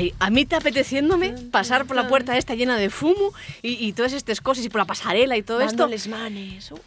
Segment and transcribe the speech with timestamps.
[0.00, 3.92] Ay, a mí está apeteciéndome pasar por la puerta esta llena de fumo y, y
[3.92, 5.88] todas estas cosas y por la pasarela y todo esto.
[6.08, 6.72] Manes.
[6.72, 6.78] uh.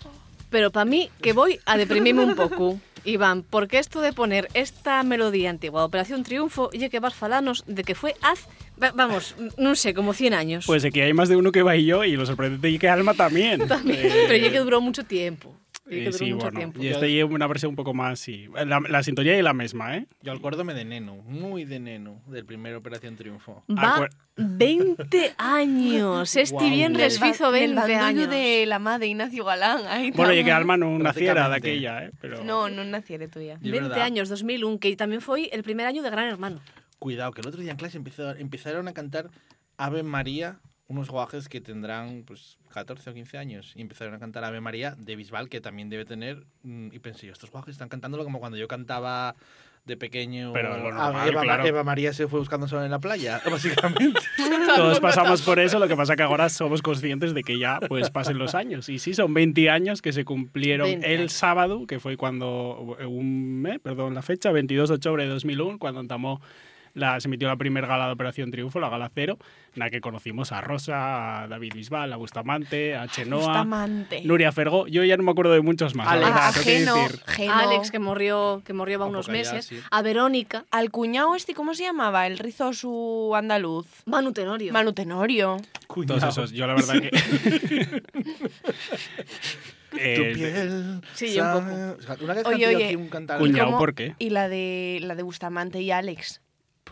[0.50, 2.80] Pero para mí que voy a deprimirme un poco.
[3.06, 7.84] Iván, porque esto de poner esta melodía antigua Operación Triunfo, y que vas falanos de
[7.84, 8.48] que fue haz,
[8.82, 10.64] va- vamos, no sé, como 100 años.
[10.66, 12.88] Pues aquí hay más de uno que va y yo, y lo sorprendente es que
[12.88, 13.68] Alma también.
[13.68, 15.54] También, Eh, pero ya que duró mucho tiempo.
[15.86, 16.82] Ya que duró sí, mucho bueno, tiempo.
[16.82, 18.48] y esta lleva una versión un poco más, sí.
[18.66, 20.08] La, la sintonía es la misma, ¿eh?
[20.22, 23.64] Yo acuérdome de Neno, muy de Neno, del primer Operación Triunfo.
[23.70, 26.36] Va Acuer- 20 años.
[26.36, 28.30] Este ba- desfizo del 20 bandullo años.
[28.30, 29.86] de la madre Ignacio Galán.
[29.88, 30.52] Ahí Bueno, y que.
[30.52, 32.12] Alma no naciera de aquella, ¿eh?
[32.22, 32.44] Pero...
[32.44, 33.58] No, no naciere tuya.
[33.62, 34.06] Y es 20 verdad.
[34.06, 36.62] años, 2001, que también fue el primer año de Gran Hermano.
[37.00, 39.30] Cuidado, que el otro día en clase empezaron a cantar
[39.78, 40.60] Ave María,
[40.94, 44.96] unos guajes que tendrán pues 14 o 15 años, y empezaron a cantar Ave María
[44.98, 46.44] de Bisbal, que también debe tener.
[46.64, 49.36] mm, Y pensé, yo, estos guajes están cantándolo como cuando yo cantaba
[49.86, 50.54] de pequeño.
[50.54, 51.66] Pero lo Ave- normal, Eva, claro.
[51.66, 54.22] Eva María se fue buscando sol en la playa, básicamente.
[54.78, 58.10] Todos pasamos por eso, lo que pasa que ahora somos conscientes de que ya pues
[58.10, 58.88] pasen los años.
[58.88, 63.62] Y sí, son 20 años que se cumplieron 20 el sábado, que fue cuando, un
[63.62, 66.42] mes, perdón, la fecha, 22 de octubre de 2001, cuando entamó
[66.94, 69.38] la, se emitió la primera gala de Operación Triunfo, la gala cero,
[69.74, 74.22] en la que conocimos a Rosa, a David Bisbal, a Bustamante, a Chenoa, Bustamante.
[74.24, 74.86] Nuria Fergó.
[74.88, 76.06] Yo ya no me acuerdo de muchos más.
[76.06, 76.28] la Alex.
[76.30, 77.20] verdad, a tengo que Geno, decir.
[77.26, 77.54] Geno.
[77.54, 79.66] Alex, que murió, que murió va Un unos ya, meses.
[79.66, 79.80] sí.
[79.90, 80.66] A Verónica.
[80.72, 82.28] Al cuñado este, ¿cómo se llamaba?
[82.28, 83.88] El rizosu andaluz.
[84.06, 84.72] Manu Tenorio.
[84.74, 85.58] Manu Tenorio.
[86.08, 87.10] Todos esos, yo la verdad que...
[89.92, 91.02] Tu Eh, piel.
[91.14, 91.66] Sí, yo un poco.
[91.70, 93.06] sabe- o sea, Una vez Oye, oye, aquí un.
[93.48, 94.16] ¿Y cómo- ¿por qué?
[94.18, 96.42] Y la de, la de Bustamante y Alex.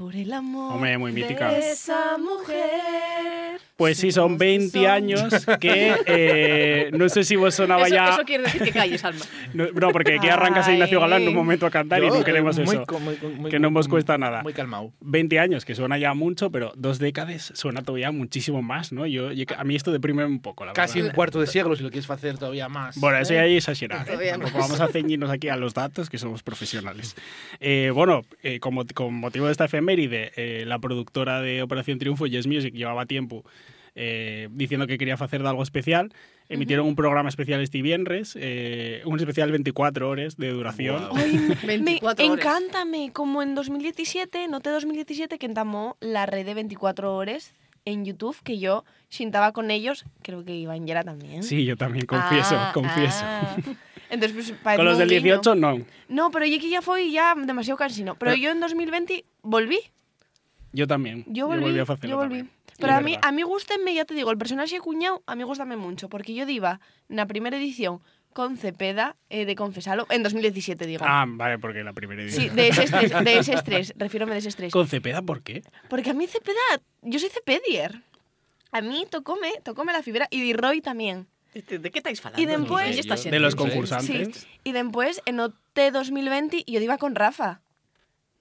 [0.01, 0.73] Por el amor.
[0.73, 1.51] Hombre, muy mítica.
[1.51, 3.61] De esa mujer.
[3.77, 5.23] Pues sí, son 20 años
[5.59, 8.09] que eh, no sé si vos sonaba Eso, ya...
[8.09, 9.25] eso quiere decir que calles, Alma.
[9.53, 12.13] No, no, porque aquí arrancas a Ignacio Galán en un momento a cantar y Yo,
[12.13, 12.85] no eh, queremos muy eso.
[12.99, 14.43] muy- muy- que no nos cuesta nada.
[14.43, 14.91] Muy calmado.
[15.01, 19.05] 20 años, que suena ya mucho, pero dos décadas suena todavía muchísimo más, ¿no?
[19.07, 21.15] Yo, a mí esto deprime un poco, la Casi un verdad.
[21.15, 22.97] cuarto de siglo, si lo quieres hacer todavía más.
[22.99, 23.37] Bueno, eso ¿eh?
[23.37, 24.07] ya es exagerar.
[24.09, 24.29] ¿eh?
[24.31, 24.69] Tampoco más.
[24.69, 27.15] vamos a ceñirnos aquí a los datos, que somos profesionales.
[27.59, 32.25] Eh, bueno, eh, como, con motivo de esta efeméride, eh, la productora de Operación Triunfo,
[32.27, 33.43] Yes Music, llevaba tiempo
[33.95, 36.13] eh, diciendo que quería hacer de algo especial.
[36.47, 41.07] Emitieron un programa especial este viernes, eh, un especial 24 horas de duración.
[41.09, 41.15] Guau.
[41.17, 41.33] Ay,
[41.65, 42.45] me 24 horas.
[42.45, 47.53] encántame, como en 2017, noté 2017 que entamó la red de 24 horas
[47.85, 51.43] en YouTube, que yo sintaba con ellos, creo que Iván Yera también.
[51.43, 53.21] Sí, yo también confieso, Ah, confieso.
[53.23, 53.55] ah.
[54.11, 55.21] Entonces, pues, Con los del guiño.
[55.41, 55.79] 18 no.
[56.09, 58.15] No, pero yo que ya fue ya demasiado cansino.
[58.15, 59.79] Pero, Pero- yo en 2020 volví.
[60.73, 61.23] Yo también.
[61.27, 61.65] Yo volví.
[61.79, 62.05] a yo volví.
[62.19, 62.45] también.
[62.67, 65.35] Sí, Pero a mí, a mí gústenme, ya te digo, el personaje de cuñado, a
[65.35, 66.79] mí gustame mucho, porque yo diva
[67.09, 67.99] na primera edición
[68.33, 71.03] con Cepeda eh, de Confesalo, en 2017 digo.
[71.05, 72.55] Ah, vale, porque la primera Sí, edición.
[72.55, 74.71] de ese estrés, de ese estrés, refiérome de ese estrés.
[74.71, 75.63] ¿Con Cepeda por qué?
[75.89, 76.55] Porque a mí Cepeda,
[77.01, 78.01] yo soy Cepedier.
[78.71, 81.27] A mí tocóme, tocóme la fibra, y Roy también.
[81.53, 82.41] ¿De, de qué estáis falando?
[82.41, 83.29] Y después- Ya está De.
[83.31, 83.57] De los Sí.
[83.57, 84.37] concursantes.
[84.37, 84.47] Sí.
[84.63, 87.61] Y después, en OT 2020, yo iba con Rafa.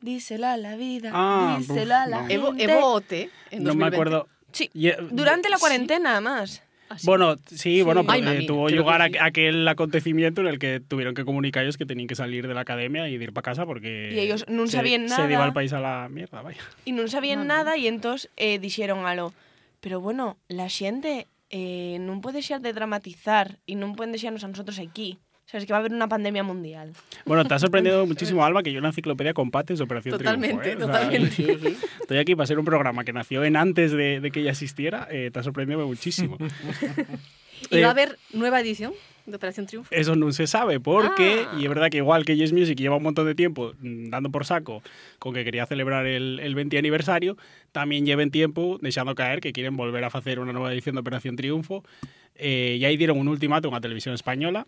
[0.00, 2.26] Dísela a la vida, Ah, dísela a uf, la no.
[2.28, 2.34] gente.
[2.34, 3.96] Evo, Evo Ote en No me 2020.
[3.96, 4.28] acuerdo.
[4.52, 5.60] Sí, eh, durante la sí.
[5.60, 6.62] cuarentena, además.
[6.88, 7.06] Ah, sí.
[7.06, 9.12] Bueno, sí, bueno, Ay, mami, tuvo que lugar sí.
[9.12, 12.54] aqu- aquel acontecimiento en el que tuvieron que comunicar ellos que tenían que salir de
[12.54, 14.10] la academia y ir para casa porque...
[14.12, 15.44] Y ellos no sabían Se iba nada.
[15.44, 16.60] al país a la mierda, vaya.
[16.84, 19.32] Y no sabían nada y entonces eh, dijeron algo.
[19.80, 24.48] Pero bueno, la xente eh, non pode xer de dramatizar e non pueden deixarnos a
[24.48, 25.18] nosotros aquí.
[25.50, 26.94] Sabes que va a haber una pandemia mundial.
[27.26, 30.76] Bueno, te ha sorprendido muchísimo, Alba, que yo una enciclopedia con pates de Operación Totalmente,
[30.76, 30.86] Triunfo, ¿eh?
[30.86, 31.76] O sea, totalmente.
[32.06, 35.08] estoy aquí para ser un programa que nació en antes de, de que ella existiera.
[35.10, 36.38] eh, te ha sorprendido muchísimo.
[37.70, 38.94] ¿Y Eh, va a haber nueva edición
[39.30, 39.94] de Operación Triunfo?
[39.94, 41.56] Eso no se sabe, porque, Ah.
[41.58, 44.30] y es verdad que igual que Yes Music lleva un montón de tiempo mm, dando
[44.30, 44.82] por saco
[45.18, 47.36] con que quería celebrar el, el 20 aniversario,
[47.72, 51.36] también lleven tiempo dejando caer que quieren volver a hacer una nueva edición de Operación
[51.36, 51.84] Triunfo.
[52.36, 54.66] Eh, y ahí dieron un ultimátum a Televisión Española,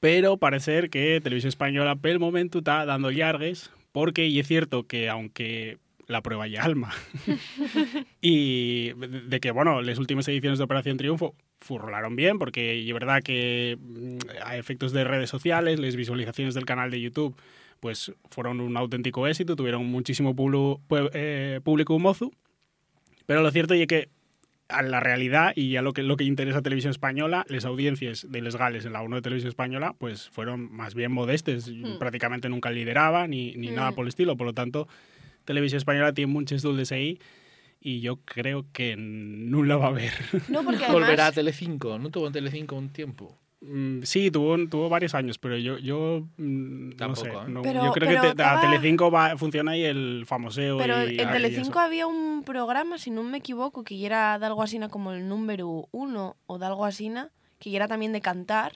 [0.00, 4.86] pero parece que Televisión Española, por el momento, está dando llargues, porque, y es cierto
[4.86, 5.76] que aunque
[6.06, 6.92] la prueba ya alma,
[8.20, 13.22] y de que, bueno, las últimas ediciones de Operación Triunfo furrolaron bien, porque es verdad
[13.22, 17.36] que mm, a efectos de redes sociales, las visualizaciones del canal de YouTube,
[17.80, 20.34] pues fueron un auténtico éxito, tuvieron muchísimo
[21.12, 22.30] eh, público mozo,
[23.26, 24.08] pero lo cierto es que
[24.68, 28.26] a la realidad y a lo que, lo que interesa a Televisión Española, las audiencias
[28.30, 32.48] de Les Gales en la 1 de Televisión Española, pues fueron más bien modestes, prácticamente
[32.48, 33.94] nunca lideraba ni, ni nada Mm.
[33.94, 34.86] por el estilo, por lo tanto,
[35.44, 37.18] Televisión Española tiene muchos dulces ahí
[37.80, 40.12] y yo creo que no la va a ver.
[40.48, 41.32] No, porque Volverá a.
[41.32, 41.98] Telecinco.
[41.98, 43.36] ¿No tuvo en Telecinco un tiempo?
[43.62, 47.30] Mm, sí, tuvo, tuvo varios años, pero yo, yo mm, no Tampoco, sé.
[47.30, 47.48] ¿eh?
[47.48, 50.78] no- Pero- yo creo pero que te- a Telecinco va, funciona ahí el famoseo.
[50.78, 54.62] Pero y, en Telecinco había un programa, si no me equivoco, que era de algo
[54.62, 57.12] así como el número uno o de algo así,
[57.58, 58.72] que era también de cantar,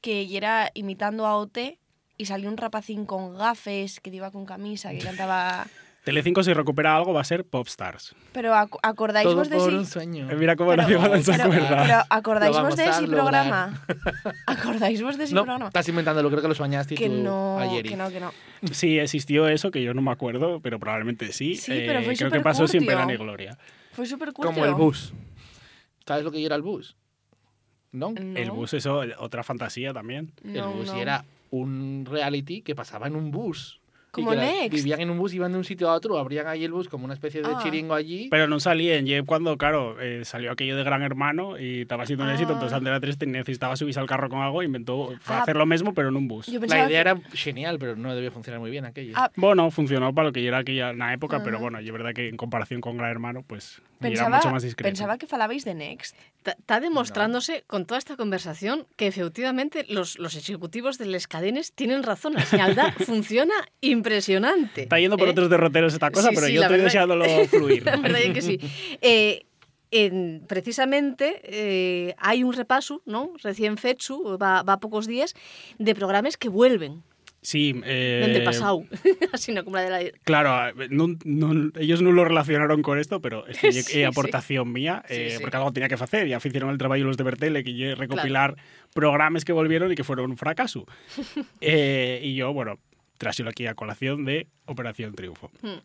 [0.00, 1.78] que era imitando a OT
[2.16, 5.66] y salió un rapacín con gafes que iba con camisa, que cantaba...
[6.06, 8.14] Telecinco si recupera algo va a ser Popstars.
[8.32, 10.30] Pero ac- acordáis Todo vos de por un sueño.
[10.30, 10.86] Eh, Mira cómo Pero,
[11.20, 12.06] se acuerda.
[12.08, 13.20] acordáis vos de ese lograr.
[13.24, 13.84] programa?
[14.46, 15.66] ¿Acordáis vos de ese No, programa?
[15.66, 17.82] estás inventándolo, creo que lo soñaste Que tú no, ayer.
[17.84, 18.30] que no, que no.
[18.70, 21.54] Sí, existió eso, que yo no me acuerdo, pero probablemente sí.
[21.54, 23.58] Eh, Sí, pero fue Creo que pasó sin pena ni gloria.
[23.90, 25.12] Fue súper Como el bus.
[26.06, 26.96] ¿Sabes lo que era el bus?
[27.90, 28.14] ¿No?
[28.16, 30.32] El bus, eso, otra fantasía también.
[30.44, 33.80] el bus y era un reality que pasaba en un bus.
[34.16, 34.72] Y Como que era- Next.
[34.74, 37.04] Vivían en un bus, iban de un sitio a otro, abrían ahí el bus como
[37.04, 37.60] una especie de Ah.
[37.62, 38.28] chiringo allí.
[38.30, 39.06] Pero no salían.
[39.06, 42.54] Y cuando, claro, eh, salió aquello de Gran Hermano y estaba siendo un éxito, Ah.
[42.54, 45.42] entonces Antena 3 te- necesitaba subirse al carro con algo e inventó Ah.
[45.42, 46.48] hacer lo mismo, pero en un bus.
[46.48, 49.12] La idea que- era genial, pero no debía funcionar muy bien aquello.
[49.16, 51.62] Ah, Bueno, funcionó para lo que era aquella en la época, pero Ajá.
[51.62, 54.62] bueno, y es verdad que en comparación con Gran Hermano, pues era Pensaba, mucho más
[54.62, 54.88] discreto.
[54.88, 56.16] pensaba que falabais de Next.
[56.44, 62.02] Está demostrándose con toda esta conversación que efectivamente los, los ejecutivos de las cadenas tienen
[62.04, 62.34] razón.
[62.34, 64.05] La señaldad funciona impresionante.
[64.82, 65.32] Está yendo por ¿eh?
[65.32, 67.84] otros derroteros esta cosa, Sí, pero sí, yo estoy deseándolo fluir.
[67.84, 68.58] La verdad es que sí.
[69.00, 69.42] Eh,
[69.90, 73.32] en- precisamente eh, hay un repaso, ¿no?
[73.42, 75.34] Recién fecho, va, va a pocos días,
[75.78, 77.02] de programas que vuelven
[77.42, 78.82] Sí, eh, dende pasado.
[79.32, 80.18] Así no como la de la...
[80.24, 85.04] Claro, non- non- ellos no lo relacionaron con esto, pero esto é Sí, aportación mía,
[85.06, 87.94] Sí, eh, porque algo tenía que hacer, ya hicieron el trabajo los de Bertele, que
[87.94, 88.56] recopilar
[88.92, 90.86] programas que volvieron y que fueron un fracaso.
[91.60, 92.80] Eh, y yo, bueno,
[93.18, 95.50] trasilo aquí a colación de Operación Triunfo.
[95.62, 95.80] Hmm.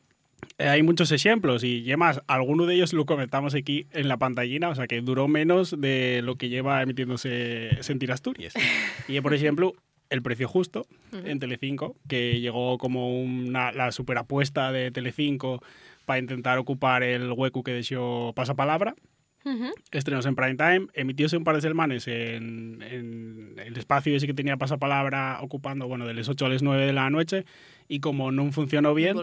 [0.57, 4.69] Eh, hay muchos ejemplos y además alguno de ellos lo comentamos aquí en la pantallina,
[4.69, 8.54] o sea que duró menos de lo que lleva emitiéndose Sentir Asturias.
[9.07, 9.74] Y por ejemplo,
[10.10, 15.62] El Precio Justo en Telecinco, que llegó como una, la superapuesta de Telecinco
[16.06, 18.95] para intentar ocupar el hueco que dejó Pasapalabra.
[19.91, 24.33] Estrenos en prime time, emitióse un par de semanas en, en el espacio ese que
[24.33, 27.45] tenía Pasapalabra ocupando, bueno, de las 8 a las 9 de la noche,
[27.88, 29.17] y como no funcionó bien,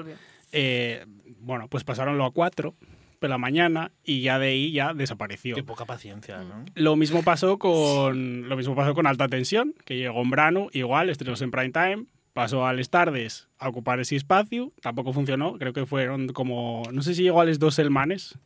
[0.53, 1.05] eh,
[1.41, 2.75] bueno, pues pasaronlo a 4
[3.19, 5.57] por la mañana y ya de ahí ya desapareció.
[5.57, 6.65] Qué poca paciencia, ¿no?
[6.75, 11.11] Lo mismo pasó con lo mismo pasó con Alta Tensión, que llegó en verano, igual,
[11.11, 15.73] estrenos en prime time, pasó a las tardes a ocupar ese espacio, tampoco funcionó, creo
[15.73, 18.39] que fueron como, no sé si llegó a las dos selmanes,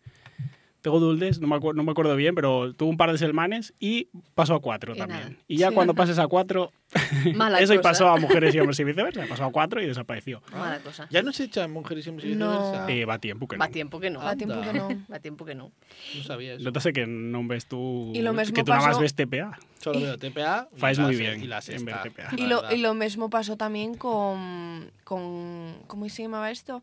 [0.83, 3.73] Tengo Duldes, no me, acuer- no me acuerdo bien, pero tuvo un par de selmanes
[3.79, 5.21] y pasó a cuatro Y también.
[5.21, 5.33] nada.
[5.47, 5.75] Y ya Sí.
[5.75, 6.73] cuando pases a cuatro,
[7.37, 7.89] Mala eso y cosa.
[7.91, 10.43] pasó a mujeres y hombres y viceversa, pasó a cuatro y desapareció.
[10.53, 11.07] Mala cosa.
[11.11, 12.51] Ya no se echan mujeres y hombres y No.
[12.51, 12.91] viceversa.
[12.93, 13.61] Eh, va tiempo que no.
[13.61, 14.19] Va tiempo que no.
[14.19, 14.89] Va tiempo que no.
[15.13, 15.71] Va tiempo que no.
[16.17, 16.65] No sabía eso.
[16.65, 18.11] No te sé que no ves tú.
[18.13, 19.57] Y lo mismo que tú nada más pasó- ves TPA.
[19.79, 20.69] Solo veo TPA.
[20.75, 22.29] y Faes la muy bien Y la en ver TPA.
[22.37, 26.83] Y lo, y lo mismo pasó también con, con ¿cómo se llamaba esto?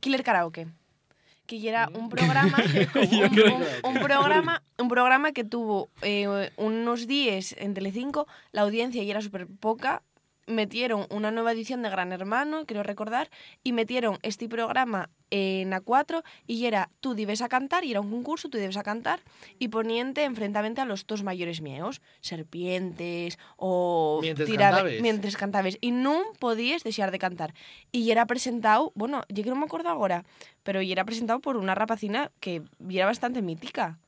[0.00, 0.66] Killer Karaoke.
[1.48, 2.58] Que ya era un programa,
[2.94, 3.64] un, un-
[3.96, 9.22] un programa, un programa que tuvo eh, unos días en Telecinco, la audiencia ya era
[9.22, 10.02] súper poca,
[10.48, 13.30] metieron una nueva edición de Gran Hermano, creo recordar,
[13.62, 18.10] y metieron este programa en A4 y era tú debes a cantar, y era un
[18.10, 19.20] concurso, tú debes a cantar,
[19.58, 25.02] y poniente enfrentamente a los dos mayores mieos, serpientes o Mientras tirar- cantabes.
[25.02, 27.54] mientras cantabes, y no podías dejar de cantar.
[27.92, 30.24] Y era presentado, bueno, yo que no me acuerdo ahora,
[30.62, 33.98] pero y era presentado por una rapacina que era bastante mítica.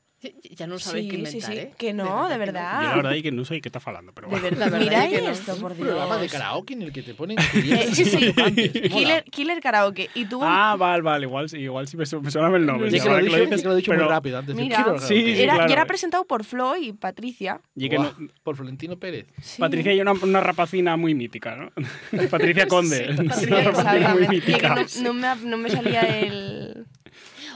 [0.55, 1.73] Ya no sabéis qué Sí, sí, inventar, sí, ¿eh?
[1.77, 2.95] que no, de Yo la verdad.
[2.95, 4.57] verdad es que no sé qué está falando, pero De bueno.
[4.59, 5.29] la verdad Mira es que no.
[5.29, 5.87] esto, por Un Dios.
[5.89, 7.37] programa de karaoke en el que te ponen
[7.93, 8.39] sí, y.
[8.39, 8.51] Mola.
[8.89, 10.09] Killer, Killer Karaoke.
[10.13, 12.91] Y un- Ah, vale, vale, igual, sí, igual sí me, su- me suena el nombre.
[12.91, 14.11] Sí, sí, que lo he que dicho, dices, es que lo he dicho pero- muy
[14.13, 14.55] rápido antes.
[14.55, 14.99] de Mira.
[14.99, 15.69] Sí, sí, era, claro.
[15.69, 17.59] y era presentado por Flo y Patricia.
[17.75, 19.25] Y que Buah, no- Por Florentino Pérez.
[19.41, 19.59] Sí.
[19.59, 21.71] Patricia hay una, una rapacina muy mítica, ¿no?
[22.29, 23.05] Patricia Conde.
[23.07, 24.23] Sí, una Patricia rapacina muy.
[24.23, 24.85] Y mítica.
[25.45, 26.85] no me salía el...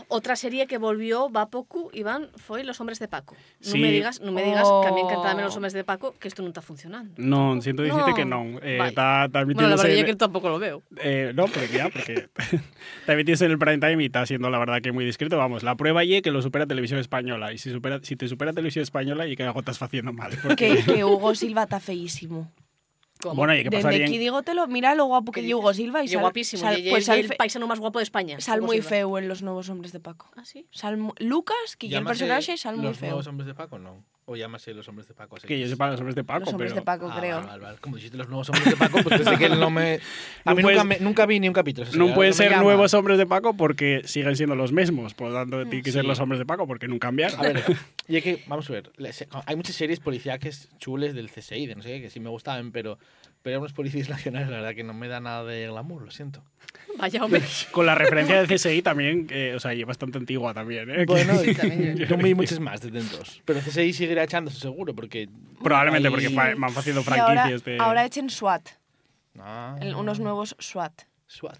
[0.07, 3.35] Otra serie que volvió, va poco, Iván, fue Los Hombres de Paco.
[3.63, 3.79] No Sí.
[3.79, 4.81] me digas, no me digas Oh.
[4.81, 7.13] que a mí encantaba Los Hombres de Paco, que esto no está funcionando.
[7.17, 8.15] No, siento decirte No.
[8.15, 8.43] que no.
[8.61, 8.89] Eh, Vale.
[8.89, 10.83] está, está Bueno, la verdad en- que tampoco lo veo.
[11.01, 12.27] Eh, no, porque ya, porque
[13.01, 15.37] está emitiéndose en el prime time y está siendo la verdad que muy discreto.
[15.37, 17.51] Vamos, la prueba y que lo supera Televisión Española.
[17.53, 20.31] Y si, supera, si te supera Televisión Española y que algo estás haciendo mal.
[20.43, 22.51] porque- Que, que Hugo Silva está feísimo.
[23.29, 23.35] ¿Cómo?
[23.37, 25.73] Bueno, y que Desde pasaría aquí en- dígotelo, mira lo guapo que ¿Qué es Hugo?
[25.73, 26.61] Silva y Y sal, guapísimo.
[26.61, 28.39] sal- y- y- pues y sal, el fe- paisano más guapo de España.
[28.39, 28.89] sal Hugo muy Silva.
[28.89, 30.29] feo en Los Nuevos Hombres de Paco.
[30.35, 30.67] ¿Ah, sí?
[30.71, 33.09] Sal Lucas, que ya el personaje, sal muy Los feo.
[33.09, 34.03] nuevos hombres de Paco, no.
[34.27, 35.35] O llámase Los Hombres de Paco.
[35.37, 36.81] así Que yo sepa los hombres de Paco, Los hombres pero...
[36.81, 37.41] de Paco, Ah, creo.
[37.45, 37.77] vale, vale.
[37.79, 39.99] Como dijiste Los Nuevos Hombres de Paco, pues pensé que no me...
[40.45, 41.87] A No mí puedes- nunca, me- nunca vi ni un capítulo.
[41.87, 42.63] eso No sí, pueden ser llama.
[42.63, 45.13] nuevos hombres de Paco porque siguen siendo los mismos.
[45.13, 46.07] Por lo tanto, tienen que ser Sí.
[46.07, 47.33] los hombres de Paco porque no cambian.
[47.37, 47.63] A ver,
[48.07, 48.91] y es que, vamos a ver,
[49.45, 52.71] hay muchas series policíacas chules del CSI, de no sé qué, que sí me gustaban,
[52.71, 52.97] pero,
[53.45, 56.41] pero unos policías nacionales, la verdad que no me da nada de glamour, lo siento.
[56.97, 57.43] Vaya, hombre.
[57.71, 60.89] Con la referencia del CSI también, eh, o sea, y es bastante antigua también.
[60.89, 61.05] ¿eh?
[61.05, 63.43] Bueno, y también yo vi muchas más desde entonces.
[63.45, 65.29] Pero CSI seguirá echándose seguro, porque...
[65.63, 67.77] Probablemente Ahí- porque van haciendo Y ahora, franquicias de...
[67.79, 68.67] ahora echen SWAT.
[69.37, 71.03] Ah, el- unos nuevos SWAT.
[71.35, 71.59] SWAT.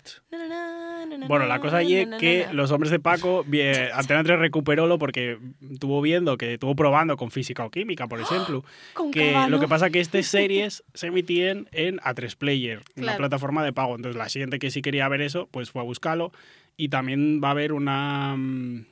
[1.27, 5.37] Bueno, la cosa allí es que los hombres de Paco, bien, Antena 3 recuperólo porque
[5.71, 8.63] estuvo viendo que estuvo probando con física o química, por ejemplo.
[8.93, 9.49] Con que Cabano.
[9.49, 13.17] lo que pasa que estas series se emitían en A3 Player, una Claro.
[13.17, 13.95] plataforma de pago.
[13.95, 16.31] Entonces la siguiente que sí quería ver eso, pues fue a buscarlo.
[16.77, 18.85] Y también va a haber una mm,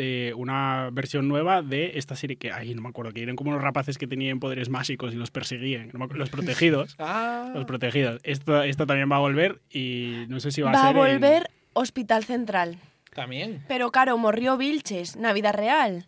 [0.00, 3.50] eh, una versión nueva de esta serie que ahí no me acuerdo, que eran como
[3.50, 6.96] unos rapaces que tenían poderes mágicos y los perseguían, no me acuerdo, los protegidos.
[6.98, 8.20] Ah, Los protegidos.
[8.24, 10.96] Esto, esto también va a volver y no sé si va, Va a ser.
[10.96, 12.76] en- volver Hospital Central.
[13.14, 13.62] también.
[13.68, 16.06] Pero claro, morrió Vilches, Navidad Real.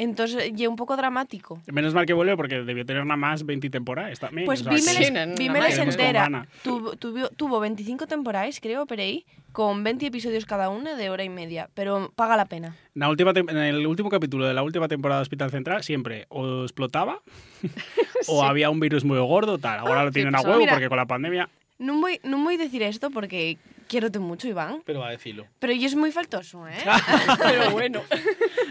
[0.00, 1.60] Entonces, y un poco dramático.
[1.70, 4.18] Menos mal que vuelve porque debió tener nada más 20 temporadas.
[4.18, 6.46] También, Pues o sea, Vímeles, Vímeles entera.
[6.64, 11.22] Tuvo, tuvo, tuvo 25 temporadas, creo, por ahí, con 20 episodios cada una de hora
[11.22, 11.68] y media.
[11.74, 12.68] Pero paga la pena.
[12.94, 16.24] En, la última en el último capítulo de la última temporada de Hospital Central siempre
[16.30, 17.20] o explotaba
[18.26, 19.80] o había un virus muy gordo, tal.
[19.80, 20.72] Ahora lo tienen a pues, huevo mira.
[20.72, 21.50] porque con la pandemia.
[21.80, 23.56] No voy, no voy a decir esto porque
[23.88, 24.82] quiero mucho, Iván.
[24.84, 25.46] Pero va a decirlo.
[25.58, 26.76] Pero yo es muy faltoso, ¿eh?
[27.42, 28.02] Pero bueno.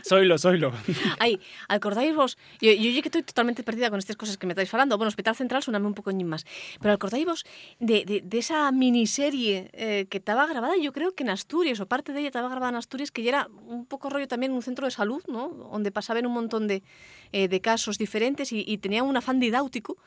[0.03, 0.71] Soylo, soylo.
[1.19, 4.53] Ay, acordáis vos, yo, yo, yo que estoy totalmente perdida con estas cosas que me
[4.53, 4.95] estáis falando.
[4.97, 6.45] Bueno, Hospital Central soname un poco más.
[6.79, 7.45] Pero acordáis vos
[7.79, 11.87] de, de, de esa miniserie eh, que estaba grabada, yo creo que en Asturias, o
[11.87, 14.61] parte de ella estaba grabada en Asturias, que ya era un poco rollo también un
[14.61, 15.49] centro de salud, ¿no?
[15.49, 16.83] Donde pasaban un montón de,
[17.31, 19.97] eh, de casos diferentes y, y tenía un afán didáutico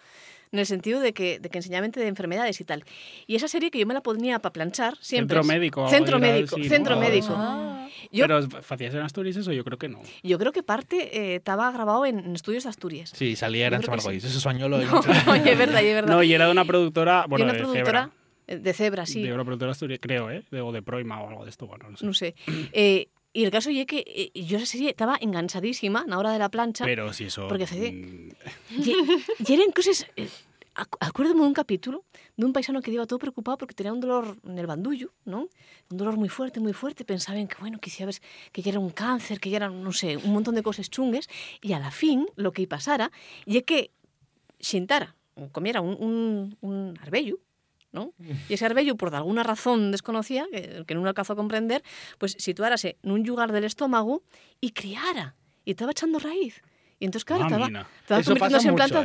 [0.52, 2.85] en el sentido de que, de que enseñaban de enfermedades y tal.
[3.26, 5.37] Y esa serie que yo me la ponía para planchar siempre.
[5.37, 6.64] Centro médico, Centro médico, ¿no?
[6.64, 7.35] centro médico.
[7.37, 7.88] Ah.
[8.11, 9.52] Yo, Pero ¿facías en Asturias eso?
[9.52, 10.00] Yo creo que no.
[10.23, 13.12] yo creo que parte eh, estaba grabado en, en estudios de Asturias.
[13.14, 14.25] Sí, salía creo que Margolis.
[14.25, 14.73] Eso es español.
[14.92, 15.00] No,
[15.32, 16.14] oye, es verdad, es verdad.
[16.14, 18.11] No, y era de una productora, bueno, y una de productora Zebra.
[18.47, 20.44] eh, de Zebra, sí, De una productora asturiana, creo, ¿eh?
[20.50, 22.04] De, o de Proima o algo de esto, bueno, no sé.
[22.06, 22.35] no sé.
[22.73, 26.32] Eh, y el caso es que eh, yo esa serie estaba enganchadísima a la hora
[26.32, 26.84] de la plancha.
[26.84, 27.48] Pero si eso...
[27.48, 28.82] Porque Fede- mm,
[29.48, 30.06] Y, eran cosas...
[30.16, 30.28] eh,
[30.74, 32.04] acu- acuérdame de un capítulo
[32.36, 35.48] de un paisano que iba todo preocupado porque tenía un dolor en el bandullo, ¿no?
[35.90, 37.04] Un dolor muy fuerte, muy fuerte.
[37.04, 38.22] Pensaban que, bueno, que, si sabes,
[38.52, 41.28] que ya era un cáncer, que ya era, no sé, un montón de cosas chungues.
[41.60, 43.10] Y a la fin, lo que pasara,
[43.46, 43.90] y es que
[44.60, 47.38] xintara, o comiera un, un, un arbello,
[48.49, 51.82] Y ese arbello, por alguna razón desconocida, que, que no alcanzó a comprender,
[52.18, 54.22] pues situárase en un lugar del estómago
[54.61, 55.37] y criara.
[55.64, 56.62] Y estaba echando raíz.
[57.02, 57.87] Y entonces, claro, estaba, Mamina.
[58.00, 59.00] estaba Eso pasa convirtiéndose en planta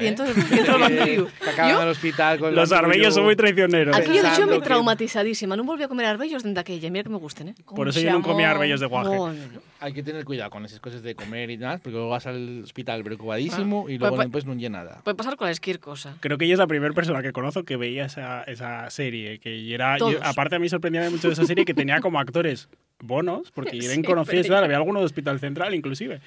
[1.01, 1.25] ¿eh?
[1.51, 3.96] acaban Yo- al hospital con Los arbellos son muy traicioneros.
[3.98, 5.58] Aquí yo de hecho me que- traumatizadísima.
[5.58, 6.92] No volví a comer arbellos desde aquella.
[6.92, 7.56] Mira que me gusten, ¿eh?
[7.75, 9.10] Por eso yo no comía arbellos de guaje.
[9.16, 9.60] No, no, no.
[9.80, 12.62] Hay que tener cuidado con esas cosas de comer y demás, porque luego vas al
[12.63, 15.01] hospital preocupadísimo y luego Pues- después no oye nada.
[15.04, 16.16] Puede pasar cualquier cosa.
[16.20, 19.39] Creo que ella es la primera persona que conozco que veía esa, esa serie.
[19.39, 22.70] Que era, yo- aparte, a mí sorprendía mucho de esa serie que tenía como actores
[23.00, 26.22] bonos, porque eran Sí, conocidos, había alguno de Hospital Central inclusive.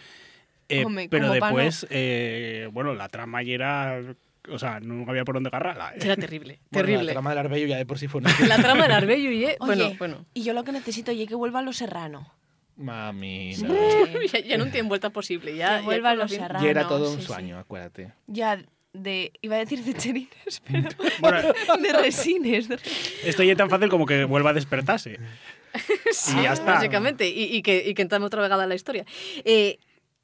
[0.70, 4.02] Eh, Home, pero después, eh, bueno, la trama ya era.
[4.48, 5.90] O sea, no había por dónde agarrarla.
[5.94, 5.98] ¿eh?
[6.00, 6.58] Era terrible.
[6.70, 7.04] Bueno, terrible.
[7.04, 8.34] la trama del arbello ya de por sí fue una...
[8.48, 9.44] La trama del arbello y...
[9.44, 10.24] eh, Bueno, Oye, bueno.
[10.32, 12.32] y yo lo que necesito es que vuelva a Los Serrano.
[12.76, 13.54] Mami.
[13.54, 13.66] Sí.
[14.32, 15.54] ya, ya no tiene vuelta posible.
[15.56, 16.30] Ya, Que vuelva ya por Los.
[16.32, 16.64] Serrano.
[16.64, 17.26] Y era todo un sí, sí.
[17.26, 18.12] sueño, acuérdate.
[18.26, 18.62] Ya
[18.94, 19.32] de...
[19.42, 20.88] Iba a decir de cherines, pero...
[21.20, 21.42] Bueno,
[21.82, 22.68] de resines.
[22.68, 22.78] de-
[23.24, 25.18] esto ya es tan fácil como que vuelva a despertarse.
[26.38, 26.72] y ya está.
[26.74, 27.28] Básicamente.
[27.28, 29.04] Y, y que, y que entramos otra vegada en la historia.
[29.44, 29.78] Eh,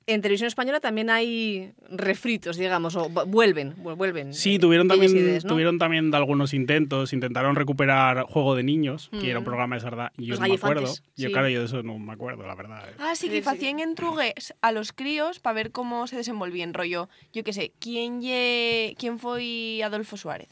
[0.09, 4.33] en televisión española también hay refritos, digamos, o vu- vuelven, vu- vuelven.
[4.35, 5.51] Sí, eh, tuvieron también, ideas, ¿no?
[5.51, 7.13] tuvieron también algunos intentos.
[7.13, 9.47] Intentaron recuperar Juego de Niños, que era un Mm.
[9.47, 10.13] programa de Sardá.
[10.17, 10.87] Y yo Los no me acuerdo.
[11.17, 11.33] Yo, sí.
[11.33, 12.85] claro, yo de eso no me acuerdo, la verdad.
[12.99, 13.49] Ah, sí, Sí, que sí.
[13.49, 17.09] hacían entrugues a los críos para ver cómo se desenvolvían, rollo.
[17.33, 18.95] Yo qué sé, ¿quién, lle...
[18.99, 20.49] ¿quién fue Adolfo Suárez?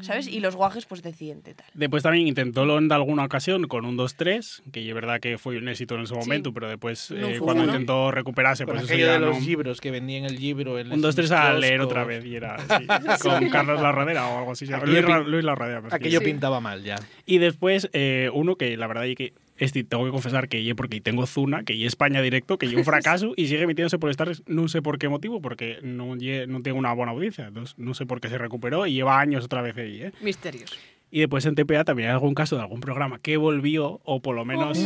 [0.00, 0.26] ¿Sabes?
[0.28, 1.66] Y los guajes, pues decían tal.
[1.74, 5.68] Después también intentó en alguna ocasión con un 2-3, que es verdad que fue un
[5.68, 8.94] éxito en ese momento, pero después No eh, fue cuando intentó recuperarse, Con pues eso
[8.98, 11.80] ya de los no- libros que vendían el libro en Un los 2-3 a leer
[11.80, 12.86] otra vez y era así,
[13.22, 14.66] con Carlos Larradera o algo así.
[14.66, 15.80] Luis, pin- Luis Larradera.
[15.82, 16.24] pues, Aquello sí.
[16.24, 16.96] pintaba mal ya.
[17.26, 21.00] Y después eh, uno que la verdad es que este, tengo que confesar que porque
[21.00, 24.68] tengo Zuna, que España directo, que yo un fracaso y sigue emitiéndose por Star no
[24.68, 28.20] sé por qué motivo, porque no, no tengo una buena audiencia, entonces no sé por
[28.20, 30.02] qué se recuperó y lleva años otra vez ahí.
[30.02, 30.12] ¿eh?
[30.20, 30.78] Misterios.
[31.10, 34.36] Y después en TPA también hay algún caso de algún programa que volvió, o por
[34.36, 34.78] lo menos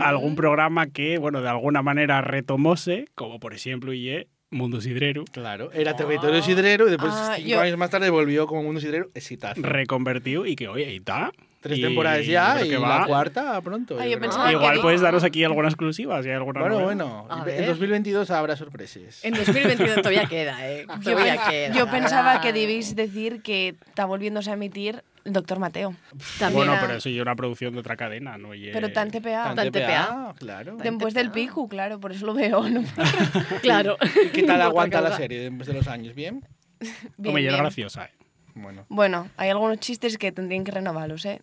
[0.00, 5.70] algún programa que, bueno, de alguna manera retomóse, como por ejemplo IE, Mundo Sidrero, Claro,
[5.72, 9.10] era territorio sidrero y después, Ah, cinco yo- años más tarde, volvió como mundo sidrero.
[9.14, 9.60] Exitazo.
[9.62, 11.32] reconvertido y que, oye, ahí está.
[11.60, 13.06] Tres Y temporadas ya y que la va.
[13.06, 13.98] cuarta pronto.
[14.00, 17.26] Ah, yo yo Igual que- puedes daros aquí alguna exclusiva, si hay alguna Bueno, bueno.
[17.36, 17.66] En ver.
[17.66, 19.24] 2022 habrá sorpresas.
[19.24, 20.86] En 2022 todavía queda, ¿eh?
[21.02, 21.74] Yo, Todavía queda.
[21.74, 25.94] yo pensaba que debéis decir que está volviéndose a emitir el Doctor Mateo.
[26.38, 28.54] También Bueno, pero eso ya es una producción de otra cadena, ¿no?
[28.54, 29.44] Y, Pero tan TPA.
[29.44, 30.34] Tan Tan TPA, TPA.
[30.38, 30.76] claro.
[30.76, 31.30] Tan- Después del.
[31.30, 32.68] Piku, claro, por eso lo veo.
[32.68, 32.82] ¿no?
[33.62, 33.96] Claro.
[34.24, 36.14] ¿Y qué tal aguanta la serie después de los años?
[36.14, 36.44] ¿Bien?
[36.80, 36.92] Bien,
[37.30, 37.62] Hombre, y es bien.
[37.62, 38.10] graciosa, ¿eh?
[38.54, 38.86] Bueno.
[38.88, 41.40] Bueno, hay algunos chistes que tendrían que renovarlos, ¿eh?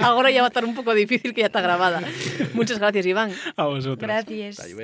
[0.00, 2.02] Ahora ya va a estar un poco difícil que ya está grabada.
[2.54, 3.30] Muchas gracias, Iván.
[3.56, 3.98] A vosotros.
[3.98, 4.58] Gracias.
[4.60, 4.74] Ahí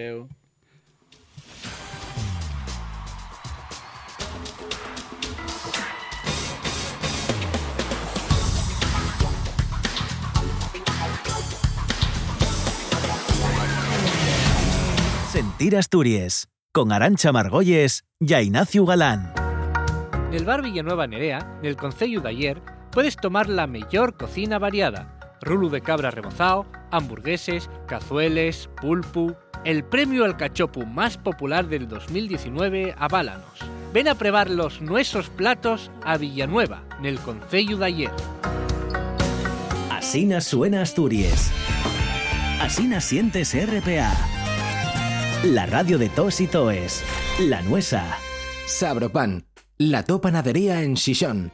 [15.36, 19.34] Sentir Asturias, con Arancha Margolles y Ignacio Galán.
[20.30, 25.36] Del bar Villanueva Nerea, del Concello de ayer, puedes tomar la mejor cocina variada.
[25.42, 29.36] Rulo de cabra rebozado, hamburgueses, cazueles, pulpu...
[29.66, 33.58] El premio al cachopu más popular del 2019 a Bálanos.
[33.92, 38.10] Ven a probar los nuestros platos a Villanueva, del Concello de ayer.
[39.90, 41.52] Asina suena Asturias.
[42.58, 44.35] Asina sientes RPA.
[45.44, 47.04] La radio de tos y toes.
[47.38, 48.18] La nuesa.
[48.66, 49.46] Sabropan,
[49.78, 51.52] la to panadería en Xixón.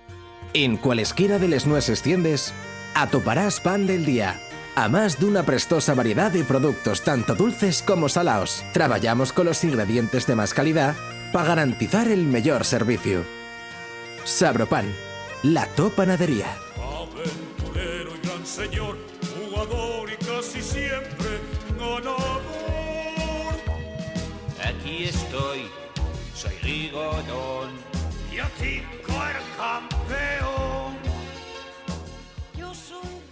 [0.55, 2.55] En cualesquiera de les nueces tiendes,
[2.95, 4.41] atoparás pan del día.
[4.77, 8.65] A más de una prestosa variedad de productos tanto dulces como salaos.
[8.73, 10.95] Trabajamos con los ingredientes de más calidad
[11.33, 13.25] para garantizar el mejor servicio.
[14.25, 14.87] Sabropan,
[15.43, 16.57] la to panadería.
[16.79, 18.97] Aventurero y gran señor,
[19.37, 21.41] jugador y casi siempre
[21.79, 22.32] ganador.
[24.83, 25.61] Aquí estoy,
[26.35, 27.71] soy Rigodón.
[28.35, 30.97] Y a ti, el campeón.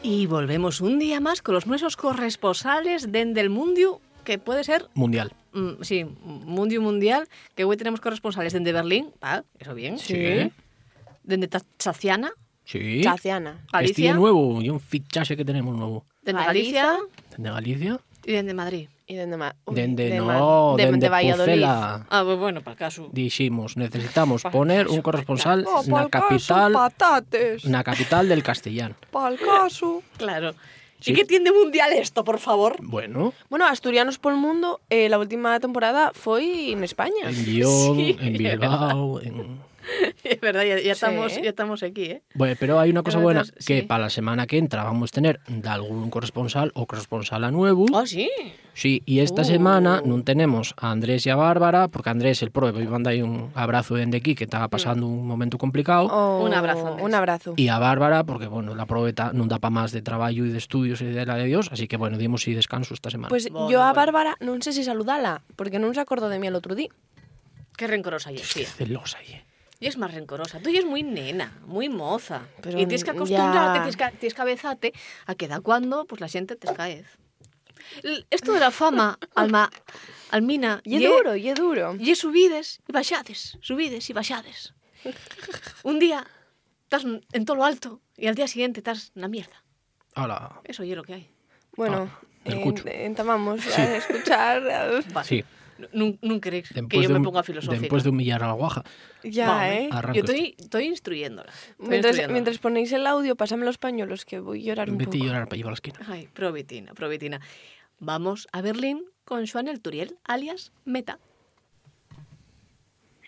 [0.00, 4.86] Y volvemos un día más con los nuestros corresponsales dende el Mundio, que puede ser,
[4.94, 5.32] Mundial.
[5.52, 10.52] mm, sí, Mundio Mundial, que hoy tenemos corresponsales desde Berlín, ah, eso bien, Sí.
[12.64, 13.00] Sí.
[13.02, 13.66] Chaciana.
[13.72, 16.06] Galicia, nuevo y un fichaje que tenemos nuevo.
[16.22, 16.96] desde Galicia.
[17.36, 18.00] ¿De Galicia?
[18.24, 18.88] y desde Madrid.
[19.10, 21.44] Y dende ma- uy, Dende de no, de, dende de Valladolid.
[21.44, 22.06] Pucela.
[22.08, 23.08] Ah, pues bueno, para el caso.
[23.10, 27.62] Dijimos, necesitamos poner un corresponsal en la pa'l caso, capital, patates.
[27.84, 28.94] capital del castellano.
[29.10, 30.02] Pa'l caso.
[30.16, 30.52] Claro.
[31.00, 31.10] Sí.
[31.10, 32.76] ¿Y qué tiene mundial esto, por favor?
[32.80, 37.24] Bueno, Bueno, Asturianos por el Mundo, eh, la última temporada fue en España.
[37.24, 39.58] en Lyon, Sí, en Bilbao, en...
[40.24, 40.88] Es verdad, ya, ya Sí.
[40.90, 42.22] estamos, ya estamos aquí, ¿eh?
[42.34, 43.86] Bueno, pero hay una cosa Pero buena, entonces, que sí.
[43.86, 47.86] para la semana que entra vamos a tener de algún corresponsal o corresponsal nuevo.
[47.92, 48.28] Oh, sí.
[48.74, 49.44] Sí, y esta Uh.
[49.44, 53.50] semana non tenemos a Andrés e a Bárbara, porque Andrés, el pro, manda aí un
[53.58, 56.06] abrazo dende aquí, que estaba pasando un momento complicado.
[56.06, 57.04] Oh, Un abrazo, Andrés.
[57.04, 57.50] Un abrazo.
[57.58, 60.54] E a Bárbara, porque, bueno, la prove ta- non dá pa máis de traballo e
[60.54, 63.28] de estudios e de la de Dios, así que, bueno, dimos si descanso esta semana.
[63.28, 63.98] Pues Bueno, yo a bueno.
[63.98, 66.88] Bárbara non sé si saludala, porque non se acordó de mí el otro día.
[67.76, 68.68] Qué rencorosa y es, tía.
[68.70, 69.42] celosa, eh.
[69.80, 70.60] Y es más rencorosa.
[70.60, 72.42] Tú ya es muy nena, muy moza.
[72.60, 74.92] Pero y tienes que ya- acostumbrarte, tienes que, tienes que avezarte
[75.26, 76.68] a que da cuando pues la gente te.
[78.02, 79.70] L- Esto de la fama, Alma,
[80.30, 81.96] Almina, Y es duro, y es duro.
[81.98, 84.74] Y es subides y baixades, subides y baixades.
[85.82, 86.26] Un día
[86.82, 89.64] estás en todo lo alto y al día siguiente estás en la mierda.
[90.14, 90.60] Hola.
[90.64, 91.30] Eso y es lo que hay.
[91.74, 94.62] Bueno, Ah, eh, entamamos a escuchar.
[94.70, 95.26] eh, Vale.
[95.26, 95.42] Sí,
[95.92, 97.80] Nun, nun queréis que después yo de, me un- ponga filosófica.
[97.80, 98.84] después de humillar a la guaja.
[99.24, 99.72] Ya.
[99.72, 99.88] ¿eh?
[100.14, 101.50] Yo estoy, estoy instruyéndola.
[101.50, 102.32] Estoy Mientras, instruyéndola.
[102.32, 105.24] mientras ponéis el audio, pásame los pañuelos, que voy a llorar un Vete poco.
[105.24, 105.98] a llorar para llevar a la esquina.
[106.08, 107.40] Ay, probitina, probitina.
[107.98, 111.18] Vamos a Berlín con Joan El Turiel, alias Meta.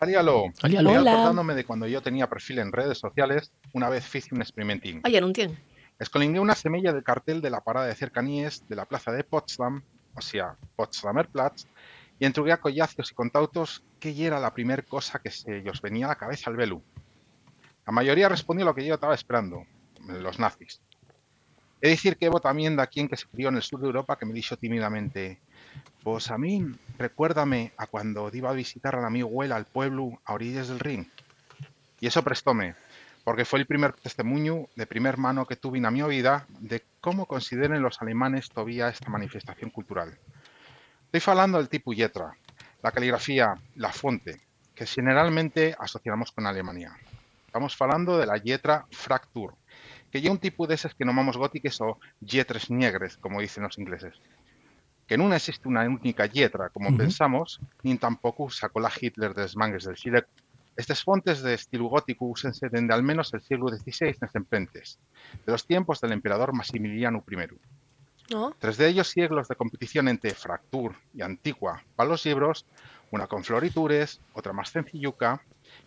[0.00, 0.52] Alialo.
[0.62, 0.90] Alialo.
[0.90, 1.12] Estoy Hola.
[1.12, 5.00] acordándome de cuando yo tenía perfil en redes sociales, una vez hice un experimentín.
[5.04, 5.54] Ay, non tien.
[6.02, 9.84] Escolingué una semilla del cartel de la parada de cercanías de la plaza de Potsdam,
[10.16, 11.70] o sea, Potsdamer Platz,
[12.22, 16.06] y entregué a collacios y contautos qué era la primera cosa que se os venía
[16.06, 16.80] a la cabeza al velu.
[17.84, 19.66] La mayoría respondió lo que yo estaba esperando,
[20.06, 20.80] los nazis.
[21.80, 23.86] He de decir que hubo también de quien que se crió en el sur de
[23.86, 25.40] Europa que me dijo tímidamente,
[26.04, 26.64] pues a mí
[26.96, 30.78] recuérdame a cuando iba a visitar a la mi abuela al pueblo a orillas del
[30.78, 31.10] Rin.
[31.98, 32.76] Y eso prestóme,
[33.24, 37.26] porque fue el primer testimonio de primer mano que tuve en mi vida de cómo
[37.26, 40.16] consideren los alemanes todavía esta manifestación cultural.
[41.12, 42.34] Estoy hablando del tipo letra,
[42.82, 44.40] la caligrafía, la fuente,
[44.74, 46.96] que generalmente asociamos con Alemania.
[47.44, 49.54] Estamos hablando de la letra fracture,
[50.10, 53.76] que ya un tipo de esas que nomamos góticas o yetres negres, como dicen los
[53.76, 54.14] ingleses.
[55.06, 59.84] que non existe unha única letra, como pensamos, nin tampouco sacó la Hitler des mangues
[59.84, 60.32] del xileco.
[60.80, 64.96] Estas fontes de estilo gótico úsense dende al menos el siglo XVI en Semprentes,
[65.44, 67.52] de los tiempos del emperador Maximiliano I.
[68.32, 68.54] ¿No?
[68.58, 72.66] Tres de ellos siglos de competición entre Fractur y Antigua para los libros,
[73.10, 75.42] una con floritures, otra más sencilluca.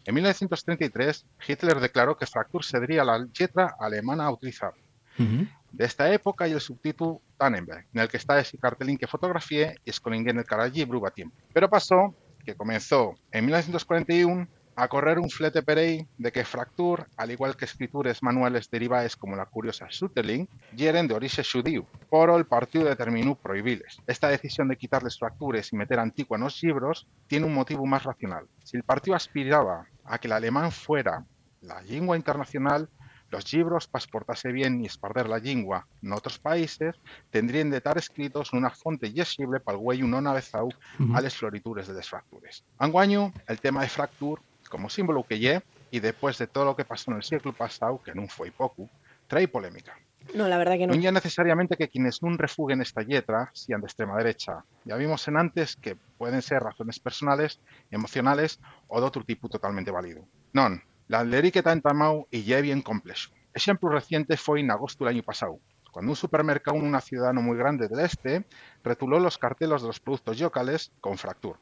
[0.05, 4.73] En 1933, Hitler declaró que Fractur sería la letra alemana a utilizar.
[5.17, 5.47] Ujú.
[5.71, 9.75] De esta época hay el subtítulo Tannenberg, en el que está ese cartelín que fotografié
[9.83, 11.35] y escolingué en el cara al libro a tiempo.
[11.53, 17.31] Pero pasó que comenzó en 1941 a correr un flete perey de que Fractur, al
[17.31, 22.45] igual que escritures manuales derivadas como la curiosa Sutterling, yeren de origen judío, pero el
[22.45, 23.97] partido determinó prohibirles.
[24.05, 28.03] Esta decisión de quitarles fractures y meter Antigua en los libros tiene un motivo más
[28.03, 28.47] racional.
[28.63, 31.25] Si el partido aspiraba a que el alemán fuera
[31.61, 32.89] la lengua internacional,
[33.31, 36.95] los libros, para exportarse bien y esparder la lengua en otros países,
[37.31, 40.69] tendrían de estar escritos en una fonte llegible para el güey no navezau
[41.13, 42.63] a les floritures de les fractures.
[42.77, 46.85] Anguaño, el tema de fractur, como símbolo que lle, y después de todo lo que
[46.85, 48.89] pasó en el siglo pasado, que no fue poco,
[49.27, 49.95] trae polémica.
[50.33, 50.93] No, la verdad que no.
[50.93, 54.65] No ya necesariamente que quienes no refuguen esta letra sean de extrema derecha.
[54.83, 57.59] Ya vimos en antes que pueden ser razones personales,
[57.91, 60.25] emocionales o de otro tipo totalmente válido.
[60.53, 63.31] Non, la lerique está entamado y ya bien complejo.
[63.53, 65.59] Ejemplo reciente fue en agosto del año pasado,
[65.91, 68.45] cuando un supermercado en una ciudad no muy grande del este
[68.83, 71.59] retuló los cartelos de los productos locales con fractur.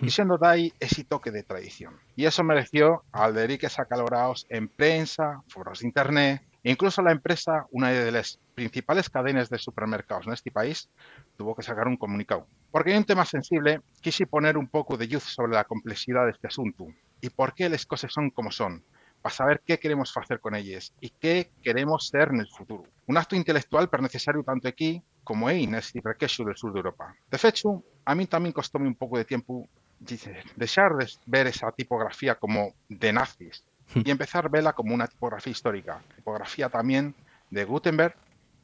[0.00, 1.98] Y siendo ahí ese toque de tradición.
[2.16, 7.90] Y eso mereció alderiques acalorados en prensa, foros de internet, e incluso la empresa, una
[7.90, 10.88] de las principales cadenas de supermercados en este país,
[11.36, 12.46] tuvo que sacar un comunicado.
[12.70, 16.32] Porque hay un tema sensible, quise poner un poco de luz sobre la complejidad de
[16.32, 16.86] este asunto
[17.20, 18.84] y por qué las cosas son como son,
[19.22, 22.84] para saber qué queremos hacer con ellas y qué queremos ser en el futuro.
[23.06, 27.14] Un acto intelectual per necesario tanto aquí como aí neste requexo del sur de Europa.
[27.30, 29.66] De fecho, a mí tamén costoume un pouco de tiempo
[30.02, 33.62] dice, deixar de ver esa tipografía como de nazis
[33.94, 37.14] y empezar a verla como una tipografía histórica, tipografía también
[37.50, 38.14] de Gutenberg,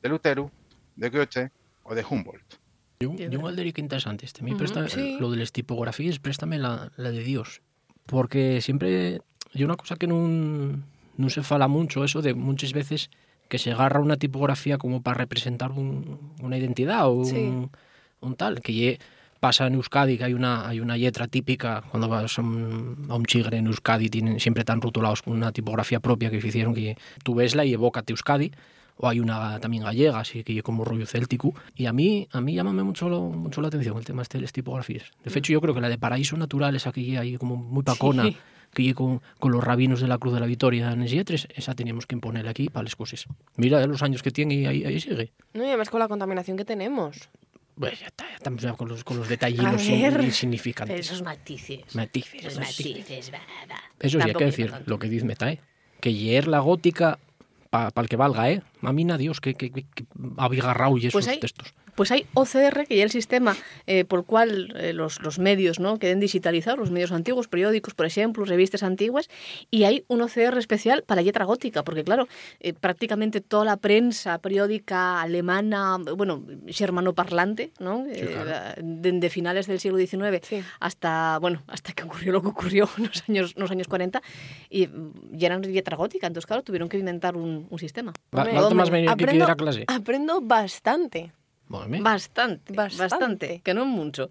[0.03, 0.51] de Lutero,
[0.97, 1.51] de Goethe
[1.85, 2.59] o de Humboldt.
[3.01, 4.45] Yo, yo igual diría que interesante este.
[4.45, 5.17] Ujú, presta, sí.
[5.21, 7.63] lo de las tipografías, préstame la, la de Dios.
[8.07, 9.21] Porque siempre
[9.55, 10.83] hay una cosa que no,
[11.17, 13.11] no se fala mucho, eso de muchas veces
[13.49, 17.69] que se agarra una tipografía como para representar un- una identidad o un, Sí.
[18.21, 18.61] un tal.
[18.61, 18.99] Que lle-
[19.41, 23.15] pasa en Euskadi que hay una, hay una letra típica, cuando vas a un, a
[23.15, 26.97] un chigre en Euskadi tienen, siempre están rotulados con una tipografía propia que hicieron que
[27.23, 28.51] tú vesla y evócate Euskadi
[28.97, 31.55] o hay una también gallega, así que como rollo céltico.
[31.77, 34.53] Y a mí, a mí llámame mucho, mucho la atención el tema este de las
[34.53, 35.05] tipografías.
[35.25, 37.85] De hecho, yo creo que la de Paraíso Natural, esa que lle ahí como muy
[37.85, 38.37] pacona, Sí.
[38.75, 41.75] Que lle con, con los rabinos de la Cruz de la Victoria en Esietres, esa
[41.75, 43.27] teníamos que imponerle aquí para las cosas.
[43.57, 45.33] Mira los años que tiene y ahí, ahí sigue.
[45.55, 47.29] No, y además con la contaminación que tenemos.
[47.79, 50.21] Pues ya está, ya estamos ya con los, con los detallinos ver.
[50.25, 50.99] insignificantes.
[50.99, 51.95] Esos matices.
[51.95, 53.33] Matices, Esos matices.
[53.33, 53.39] va,
[53.71, 53.81] va.
[54.01, 54.91] Eso sí, hay que decir tanto.
[54.91, 55.61] lo que dice Metae.
[56.01, 57.19] Que leer la gótica
[57.71, 58.63] para el que valga, ¿eh?
[58.83, 60.05] A mí, Dios, que, que, que, que
[60.39, 61.73] abigarrao y esos Pues hay- textos.
[61.99, 63.57] Pues hay OCR, que ya el sistema
[63.89, 65.99] eh, por cual eh, los, los medios ¿no?
[65.99, 69.29] queden digitalizados, los medios antiguos, periódicos, por ejemplo, revistas antiguas,
[69.69, 72.29] y hay un OCR especial para la letra gótica, porque claro,
[72.61, 78.07] eh, prácticamente toda la prensa periódica alemana, bueno, germanoparlante, ¿no?
[78.07, 78.45] Eh, claro.
[78.49, 80.63] la- desde finales del siglo XIX Sí.
[80.79, 84.23] hasta, bueno, hasta que ocurrió lo que ocurrió en los años, en los años 40,
[84.71, 88.13] y mm, ya eran letra gótica, entonces claro, tuvieron que inventar un, un sistema.
[89.89, 91.33] Aprendo bastante.
[91.69, 93.61] Bastante, bastante, Bastante.
[93.63, 94.31] que no mucho.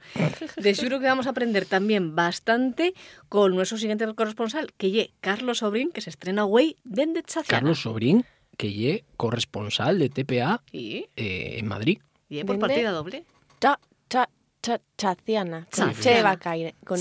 [0.58, 2.93] De seguro que vamos a aprender también bastante
[3.30, 7.47] con nuestro siguiente corresponsal, que ye Carlos Sobrín, que se estrena güey dende Chaciana.
[7.62, 8.26] Carlos Sobrín,
[8.58, 12.00] que lle corresponsal de TPA Y, eh, en Madrid.
[12.30, 13.23] y por partida doble.
[13.62, 14.30] Cha, cha,
[14.62, 15.67] cha, chaciana.
[15.71, 16.02] Con Chaciana.
[16.17, 16.97] che vacaire- Con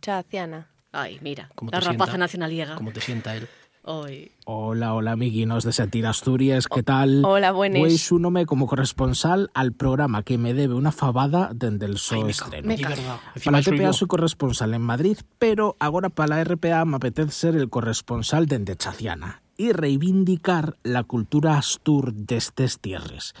[0.00, 0.68] Chaciana.
[0.92, 2.18] Ay, mira, ¿Cómo la rapaza sienta?
[2.18, 2.76] nacionaliega.
[2.76, 3.48] Como te sienta él.
[3.86, 7.22] Hola, hola, amiguinos de Sentir Asturias, ¿qué tal?
[7.22, 7.80] Hola, buenas.
[7.80, 12.66] Pues únome como corresponsal al programa que me debe una fabada desde el so estreno.
[12.66, 13.20] me verdad.
[13.44, 17.56] Para la TPA soy corresponsal en Madrid, pero ahora para la RPA me apetece ser
[17.56, 23.34] el corresponsal de Chaciana y reivindicar la cultura astur de estas tierras.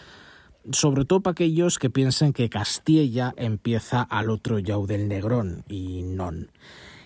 [0.72, 6.02] Sobre todo para aquellos que piensen que Castilla empieza al otro llau del Negrón y
[6.02, 6.50] non.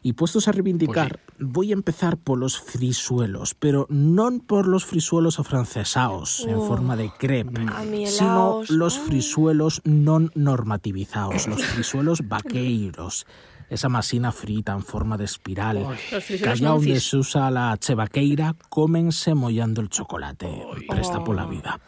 [0.09, 5.39] Y puestos a reivindicar, voy a empezar por los frisuelos, pero no por los frisuelos
[5.39, 7.67] afrancesados en Oh, forma de crepe,
[8.07, 13.29] sino los frisuelos non normativizados, los frisuelos vaqueiros,
[13.69, 19.83] esa masina frita en forma de espiral, allá donde se usa la chevaqueira, cómense mollando
[19.83, 20.49] el chocolate,
[20.89, 21.79] presta por la vida.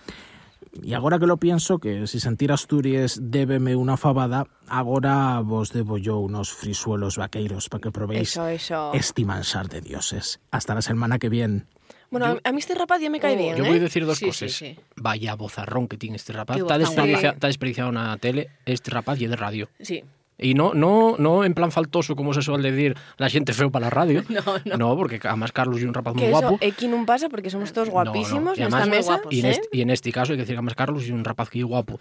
[0.70, 5.98] E agora que lo pienso, que si sentir Asturias débeme unha fabada, agora vos debo
[5.98, 8.78] yo unos frisuelos vaqueiros para que probéis Eso, eso.
[8.94, 10.38] este manjar de dioses.
[10.54, 11.66] Hasta la semana que viene.
[12.10, 13.68] Bueno, a- a mí este rapaz ya me cae bien, Yo ¿eh?
[13.68, 14.50] voy a decir dos Sí, cosas.
[14.54, 14.80] sí, sí.
[14.94, 16.58] Vaya bozarrón que tiene este rapaz.
[16.58, 19.66] Está desperdiciado na tele este rapaz y es de radio.
[19.82, 20.02] Sí.
[20.42, 23.86] Y no, no, no en plan faltoso como se suele decir la gente feo para
[23.86, 24.24] la radio.
[24.30, 24.76] No, no.
[24.76, 26.58] No, porque además Carlos es un rapaz muy Que eso guapo.
[26.66, 29.20] aquí no pasa porque somos todos No, no, guapísimos y en esta además- mesa.
[29.30, 29.50] y, en ¿eh?
[29.50, 31.62] este, y en este caso hay que decir que además Carlos es un rapaz que
[31.62, 32.00] guapo.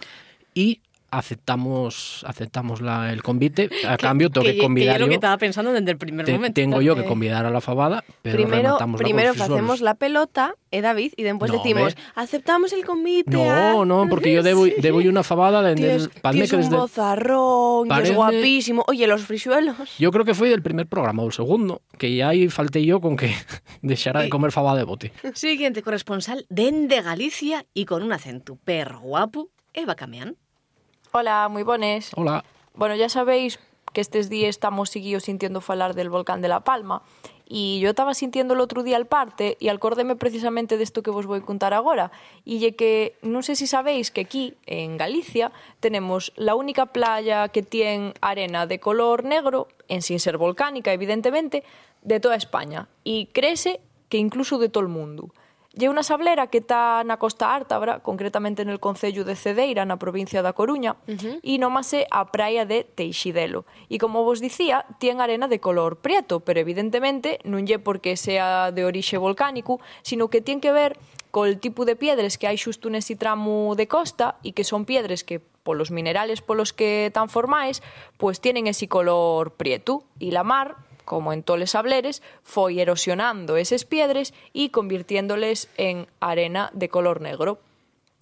[0.53, 0.79] Y
[1.11, 3.69] aceptamos aceptamos la, el convite.
[3.87, 5.15] A cambio tengo que, que, que convidar es lo que yo.
[5.17, 6.53] estaba pensando desde el primer te- momento.
[6.53, 10.81] tengo yo que convidar a la fabada, pero primero rematamos primero hacemos la pelota, eh,
[10.81, 13.31] David, y después No, decimos, aceptamos el convite.
[13.31, 13.85] No, ah".
[13.85, 17.87] no, porque yo debo, debo una fabada de, Tienes, padme tienes que un desde- bozarrón,
[17.87, 18.83] y es guapísimo.
[18.87, 19.75] Oye, los frisuelos.
[19.97, 22.99] Yo creo que fue del primer programa o el segundo, que ya ahí falté yo
[23.01, 23.33] con que
[23.81, 25.11] dejara de comer fabada de bote.
[25.33, 30.35] Siguiente corresponsal, dende Galicia y con un acento perro guapo, Eva Cameán.
[31.11, 32.13] Hola, moi bones.
[32.13, 32.45] Hola.
[32.77, 33.57] Bueno, ya sabéis
[33.93, 37.01] que estes días estamos seguidos sintiendo falar del volcán de La Palma
[37.49, 41.09] y yo estaba sintiendo el otro día al parte y acordéme precisamente de esto que
[41.09, 42.11] vos voy a contar agora
[42.45, 45.49] y lle que non sei se sabéis que aquí en Galicia
[45.81, 51.65] tenemos la única playa que tiene arena de color negro en sin ser volcánica evidentemente
[52.05, 53.81] de toda España y crece
[54.13, 55.33] que incluso de todo el mundo.
[55.79, 60.43] Lle unha sablera que está na Costa Ártabra, concretamente no Concello de Cedeira, na provincia
[60.43, 61.39] da Coruña, uh -huh.
[61.39, 63.63] e nómase a praia de Teixidelo.
[63.87, 68.75] E como vos dicía, tien arena de color prieto, pero evidentemente non lle porque sea
[68.75, 70.99] de orixe volcánico, sino que tien que ver
[71.31, 75.23] col tipo de piedres que hai xusto nese tramo de costa e que son piedres
[75.23, 77.79] que polos minerales polos que tan formais,
[78.19, 83.57] pois pues, tienen ese color prieto e la mar como en toles sableres, foi erosionando
[83.57, 87.57] eses piedres e convirtiéndoles en arena de color negro.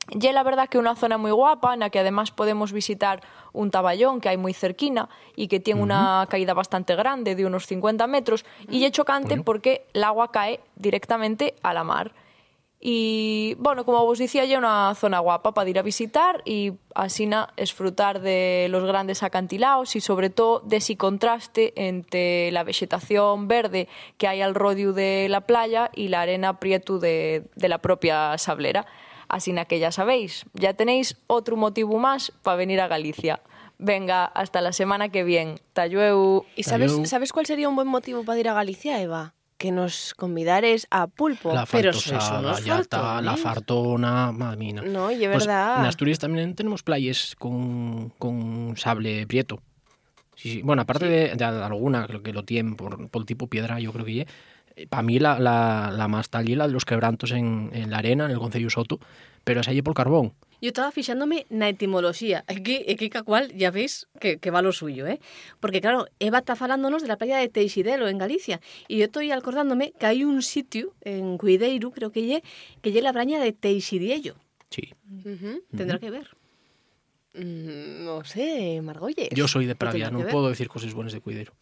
[0.07, 3.19] É la verdad que é unha zona moi guapa na que además podemos visitar
[3.51, 7.67] un taballón que hai moi cerquina e que tiene unha caída bastante grande de unos
[7.67, 12.15] 50 metros e é chocante porque el agua cae directamente a la mar.
[12.79, 17.49] E, bueno, como vos dicía, é unha zona guapa para ir a visitar e asina
[17.57, 23.89] esfrutar de los grandes acantilados e sobre todo de ese contraste entre la vegetación verde
[24.21, 28.37] que hai al rodio de la playa e la arena prieto de, de la propia
[28.37, 28.85] sablera.
[29.27, 33.41] Así que ya sabéis, ya tenéis otro motivo más para venir a Galicia.
[33.77, 35.59] Venga, hasta la semana que viene.
[35.73, 36.45] Tallueu.
[36.55, 39.36] ¿Y sabes, sabes cuál sería un buen motivo para ir a Galicia, Eva?
[39.57, 41.51] Que nos convidares a pulpo.
[41.53, 43.41] La Pero fartosa, sois unos la fartones.
[43.41, 44.81] fartona, madre mía.
[44.85, 45.79] No, y es Pues verdad.
[45.79, 49.59] En Asturias también tenemos playas con, con sable prieto.
[50.35, 50.61] Sí, sí.
[50.61, 54.05] Bueno, aparte de, de alguna, creo que lo tienen por, por tipo piedra, yo creo
[54.05, 54.27] que ye.
[54.89, 57.97] Para mí la, la, la más tal ye la de los quebrantos en, en la
[57.97, 58.99] arena, en el Concello Soto,
[59.43, 60.33] pero esa ye por carbón.
[60.61, 62.43] Yo estaba fixándome na etimología.
[62.47, 65.19] Aquí, aquí cual ya veis que, que va lo suyo, ¿eh?
[65.59, 69.31] Porque claro, Eva está falándonos de la playa de Teixidelo en Galicia y yo estoy
[69.31, 72.43] acordándome que hay un sitio en Cuideiro, creo que lle,
[72.81, 74.35] que lle la braña de Teixidiello.
[74.69, 74.93] Sí.
[75.23, 75.61] Ujú.
[75.77, 76.27] Tendrá que ver.
[77.33, 79.29] Mm, no sé, Margolles.
[79.31, 81.53] Yo soy de ¿Qué tendrá Pravia, no puedo decir cosas buenas de Cuidero.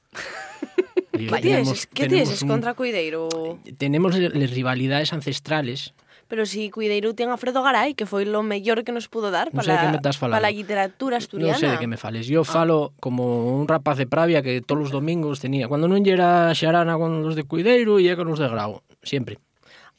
[1.13, 3.59] Y ¿Qué tienes, ¿qué tienes un- contra Cuideiro?
[3.77, 5.93] Tenemos las rivalidades ancestrales
[6.27, 9.53] pero si Cuideiro ten a Fredo Garay, que foi lo mellor que nos pudo dar
[9.53, 11.53] para, no para a literatura asturiana.
[11.53, 12.25] Non sei de que me fales.
[12.25, 12.49] Yo ah.
[12.49, 12.97] falo ah.
[12.97, 15.69] como un rapaz de Pravia que todos os domingos tenía.
[15.69, 18.81] Cando non era xarana con os de Cuideiro, e con os de Grau.
[19.05, 19.37] Siempre.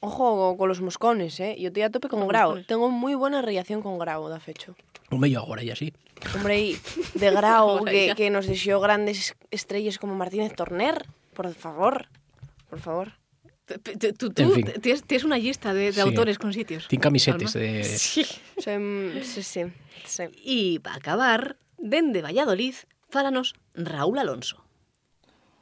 [0.02, 1.54] Ojo con los moscones, eh.
[1.62, 2.58] Yo estoy a tope con, con Grau.
[2.58, 2.66] Moscones.
[2.66, 4.74] Tengo muy buena relación con Grau, da fecho.
[5.14, 5.94] Hombre, yo agora e así.
[6.34, 6.74] Hombre,
[7.14, 11.06] de Grau, que, que nos deseó grandes estrellas como Martínez Torner,
[11.38, 12.10] por favor.
[12.66, 13.14] Por favor.
[13.66, 14.64] Tú, En fin.
[14.80, 16.00] tienes, tienes una lista de, de Sí.
[16.00, 16.86] autores con sitios.
[16.88, 17.66] Tin camisetes Alma.
[17.66, 17.84] de...
[17.84, 18.24] Sí.
[18.58, 19.42] Sí, sí,
[20.04, 20.22] sí.
[20.44, 22.74] Y para acabar, dende Valladolid,
[23.10, 24.62] fálanos Raúl Alonso.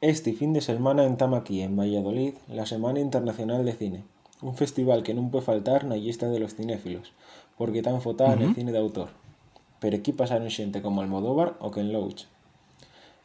[0.01, 4.03] Este fin de semana entama aquí, en Valladolid, la Semana Internacional de Cine.
[4.41, 7.15] Un festival que non puede faltar na lista de los cinéfilos,
[7.57, 8.55] porque tan fotada en el Ujú.
[8.61, 9.09] cine de autor.
[9.81, 12.27] Pero aquí pasaron xente como Almodóvar o Ken Loach.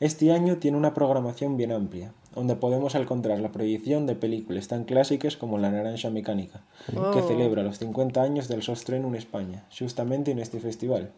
[0.00, 4.84] Este año tiene una programación bien amplia, donde podemos encontrar la proyección de películas tan
[4.84, 7.26] clásicas como La Naranja Mecánica, que Oh.
[7.26, 11.10] celebra los 50 años del seu estreno en España, justamente en este festival.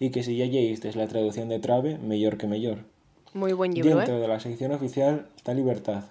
[0.00, 2.78] Y que si ya leísteis la traducción de Trave, mellor que mellor.
[3.34, 4.20] Muy buen libro, Dentro eh.
[4.20, 6.04] de la sección oficial está Libertad,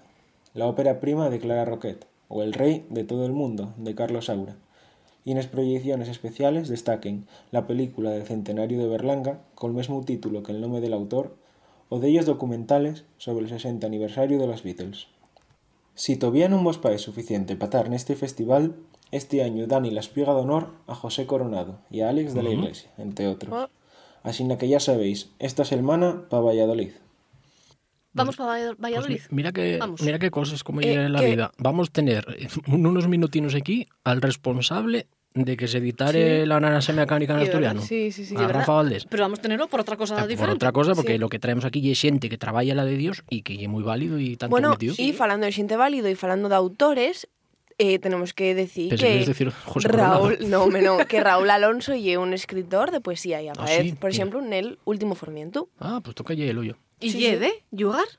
[0.53, 4.25] la ópera prima de Clara Roquet, o El Rey de todo el mundo, de Carlos
[4.25, 4.55] Saura.
[5.25, 10.01] Y en las proyecciones especiales destaquen la película del centenario de Berlanga, con el mismo
[10.05, 11.35] título que el nombre del autor,
[11.89, 15.07] o de ellos documentales sobre el 60 aniversario de los Beatles.
[15.95, 18.75] Si todavía non vos pae suficiente para estar neste festival,
[19.09, 22.51] Este año Dani la espiga de honor a José Coronado y a Alex de la.
[22.51, 23.47] Iglesia, entre otros.
[23.55, 23.71] Oh.
[24.19, 26.91] Así que ya sabéis, esta semana para Valladolid.
[28.11, 29.21] Vamos para Pues Valladolid.
[29.31, 30.01] mi- mira que Vamos.
[30.01, 31.51] mira qué cosas como Eh, llega en la que- vida.
[31.57, 32.25] Vamos a tener
[32.67, 35.07] unos minutinos aquí al responsable
[35.45, 36.45] de que se editare Sí.
[36.47, 37.81] la naranja mecánica en asturiano.
[37.81, 38.47] Sí, sí, sí, a.
[38.47, 39.05] Rafa Valdés.
[39.05, 40.55] Pero vamos a tenerlo por otra cosa Por diferente.
[40.55, 41.17] otra cosa, porque Sí.
[41.17, 43.83] lo que traemos aquí es xente que traballa la de Dios y que é moi
[43.83, 44.95] válido e tanto Bueno, metido.
[44.97, 47.27] y falando de xente válido y falando de autores,
[47.79, 50.69] eh, tenemos que decir Pensé que que decir José Raúl, Coronado.
[50.73, 53.91] no, no, que Raúl Alonso é un escritor de poesía e aparece, sí?
[53.93, 54.17] por Mira.
[54.17, 55.69] exemplo, nel Último Formiento.
[55.77, 56.75] Ah, pues toca el hoyo.
[56.99, 57.45] ¿Y Sí, ye sí.
[57.45, 58.09] de yugar?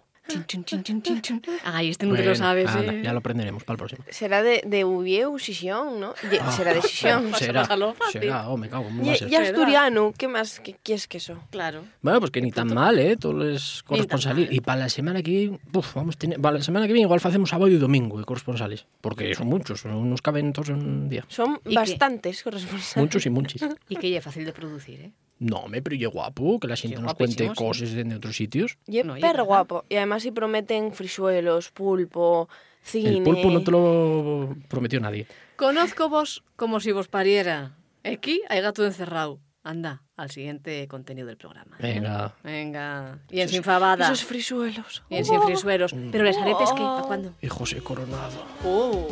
[1.64, 3.02] Ay, este no te lo Bueno, sabes, anda, eh.
[3.02, 4.04] Ya lo aprenderemos para el próximo.
[4.10, 6.14] Será de, de Uvieu, Xixón, ¿no?
[6.30, 7.32] Ye- Ah, será de Xixón.
[7.38, 7.66] será,
[8.10, 11.38] será, oh, me cago, ¿cómo va Y, y asturiano, ¿qué más que quieres que eso?
[11.50, 11.84] Claro.
[12.02, 13.16] Bueno, pues que ni tan mal, ¿eh?
[13.16, 14.48] Todos los corresponsales.
[14.52, 17.06] Y para la semana que viene, uf, vamos a tener, para la semana que viene
[17.06, 18.86] igual hacemos sábado y domingo de corresponsales.
[19.00, 21.24] Porque son muchos, no nos caben todos en un día.
[21.28, 21.74] Son ¿Y qué?
[21.74, 22.96] bastantes corresponsales.
[22.96, 23.62] Muchos y muchos.
[23.88, 25.12] Y que ya es fácil de producir, ¿eh?
[25.38, 28.78] No, me pero yo guapo, que la gente nos cuente cosas de otros sitios.
[28.86, 29.84] Y es No, perro guapo.
[29.88, 32.48] Y además si prometen frisuelos, pulpo,
[32.82, 33.18] cine...
[33.18, 35.26] El pulpo no te lo prometió nadie.
[35.56, 37.76] Conozco vos como si vos pariera.
[38.04, 39.40] Aquí hay gato encerrado.
[39.64, 41.76] Anda, al siguiente contenido del programa.
[41.78, 42.34] Venga.
[42.42, 43.18] Venga.
[43.30, 44.06] Y en sin fabada.
[44.06, 45.02] Esos frisuelos.
[45.10, 45.94] Y en sin frisuelos.
[46.10, 46.80] Pero les aretes, ¿qué?
[46.80, 47.34] ¿Para cuándo?
[47.42, 48.44] Y José Coronado.
[48.64, 49.06] Oh.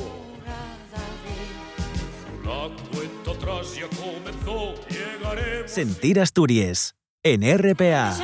[2.47, 5.69] La cuenta atrás ya comenzó, llegaremos.
[5.71, 8.17] Sentir Asturias en RPA.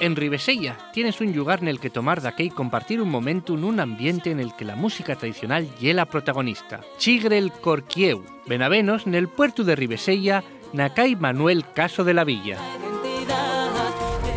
[0.00, 3.62] En Ribesella tienes un lugar en el que tomar de y compartir un momento en
[3.62, 6.80] un ambiente en el que la música tradicional y la protagonista.
[6.98, 12.58] Chigre el Corquieu, Benavenos, en el puerto de Ribesella, Nacay Manuel Caso de la Villa.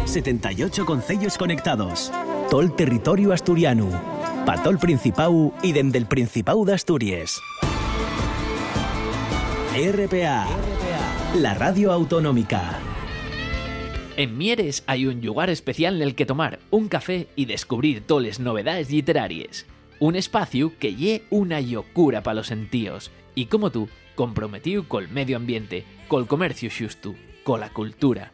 [0.05, 2.11] 78 concellos conectados.
[2.51, 3.89] Tol territorio asturiano.
[4.45, 7.39] Patol Principau y dende el Principau de Asturias.
[9.81, 10.45] RPA.
[11.35, 12.77] La radio autonómica.
[14.17, 18.41] En Mieres hay un lugar especial en el que tomar un café y descubrir toles
[18.41, 19.65] novedades literarias.
[19.97, 25.37] Un espacio que lle una locura para los sentíos y como tú, comprometido col medio
[25.37, 27.15] ambiente, col comercio xusto,
[27.45, 28.33] cola cultura.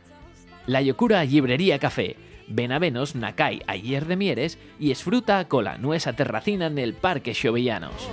[0.66, 2.16] La locura Librería Café.
[2.48, 7.36] Ven a venos Nakai ayer de Mieres y esfruta cola nuesa terracina en el Parque
[7.36, 8.10] Xovellanos.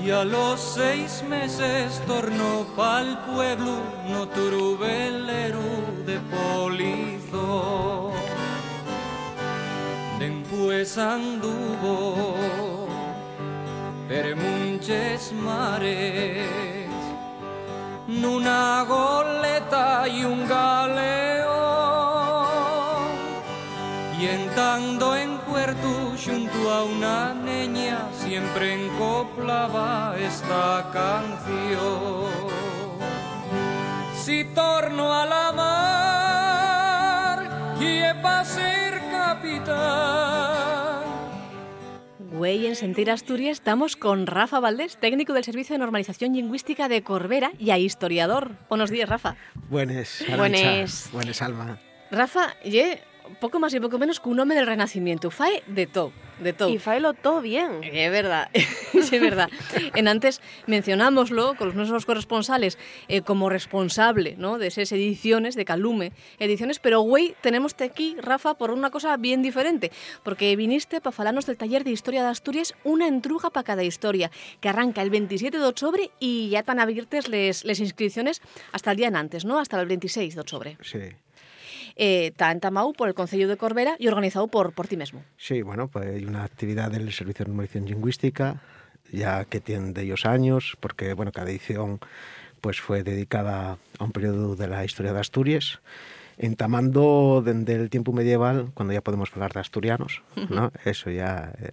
[0.04, 3.74] Y a los seis meses tornó pa'l pueblo
[4.08, 5.68] no turubelero
[6.08, 8.12] de polizo.
[10.18, 12.36] Después anduvo
[14.08, 16.48] per munches mares
[18.08, 21.29] Nuna goleta y un galeón
[24.20, 32.28] y entrando en puerto junto a una niña siempre encoplaba esta canción.
[34.14, 37.38] Si torno a la mar
[37.80, 41.00] y es para ser capitán.
[42.18, 47.02] Güey, en Sentir Asturias estamos con Rafa Valdés, técnico del Servicio de Normalización Lingüística de
[47.02, 48.52] Corbera y a historiador.
[48.68, 49.36] Buenos días, Rafa.
[49.70, 50.36] Buenes, Arancha.
[50.36, 51.08] Buenes.
[51.12, 51.78] Buenes, Alma.
[52.10, 53.00] Rafa, ye
[53.40, 55.30] poco más y poco menos que un hombre del Renacimiento.
[55.30, 56.68] Fae de todo, de todo.
[56.68, 57.82] Y faelo todo bien.
[57.82, 59.48] Es verdad, sí, es verdad.
[59.94, 64.58] En antes mencionámoslo con los nuestros corresponsales eh, como responsable ¿no?
[64.58, 69.42] de esas ediciones de Calume, ediciones, pero güey, tenemos aquí, Rafa, por una cosa bien
[69.42, 69.90] diferente,
[70.22, 74.30] porque viniste para falarnos del taller de Historia de Asturias, una entruga para cada historia,
[74.60, 78.96] que arranca el 27 de octubre y ya están abiertas les, les inscripciones hasta el
[78.96, 79.58] día en antes, ¿no?
[79.58, 80.76] Hasta el 26 de octubre.
[80.82, 80.98] Sí.
[82.02, 85.22] Eh, está entamado por el Concello de Corbera y organizado por, por ti mismo.
[85.36, 88.62] Sí, bueno, pues hay una actividad del Servicio de Normalización Lingüística,
[89.12, 92.00] ya que tienen de ellos años, porque bueno, cada edición
[92.62, 95.80] pues fue dedicada a un periodo de la historia de Asturias,
[96.38, 100.72] entamando desde el tiempo medieval, cuando ya podemos hablar de asturianos, ¿no?
[100.86, 101.68] Eso ya, eh,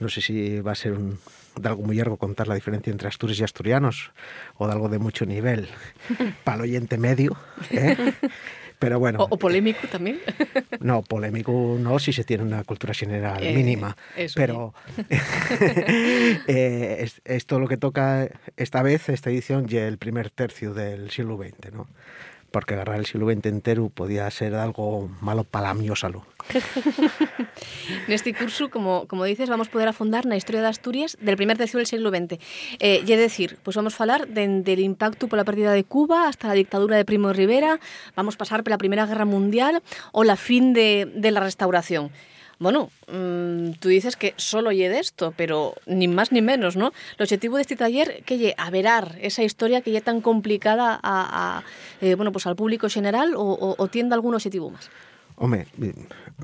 [0.00, 1.20] no sé si va a ser un,
[1.60, 4.10] de algo muy largo contar la diferencia entre asturias y asturianos,
[4.56, 5.68] o de algo de mucho nivel,
[6.44, 7.36] para el oyente medio,
[7.70, 8.14] ¿eh?
[8.78, 10.18] Pero bueno, O, o polémico también.
[10.80, 13.96] no, polémico no, si se tiene una cultura general Eh, mínima.
[14.16, 14.74] eso, pero
[15.08, 21.10] eh, es- esto lo que toca esta vez, esta edición, ya el primer tercio del
[21.10, 21.86] siglo XX, ¿no?
[22.54, 26.22] Porque agarrar el siglo XX entero podía ser algo malo para la salud.
[28.06, 31.82] Neste curso, como, como dices, vamos poder afondar na historia de Asturias del primer tercio
[31.82, 32.38] del siglo XX.
[32.78, 36.54] Eh, e decir, pues vamos falar dende de, impacto pola partida de Cuba hasta la
[36.54, 37.82] dictadura de Primo Rivera,
[38.14, 39.82] vamos pasar pola Primeira Guerra Mundial
[40.14, 42.14] ou la fin de, de la restauración.
[42.58, 46.92] Bueno, mmm, tú dices que solo lle de esto, pero ni más ni menos, ¿no?
[47.18, 51.58] El objetivo de este taller que lle averar esa historia que lle tan complicada a,
[51.58, 51.62] a
[52.00, 54.90] eh, bueno, pues al público general o, o, o tiende algún objetivo más.
[55.36, 55.66] Home,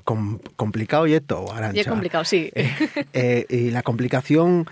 [0.02, 1.80] com, complicado y todo, Arancha.
[1.80, 2.50] Y complicado, sí.
[2.54, 4.66] Eh, eh, y la complicación,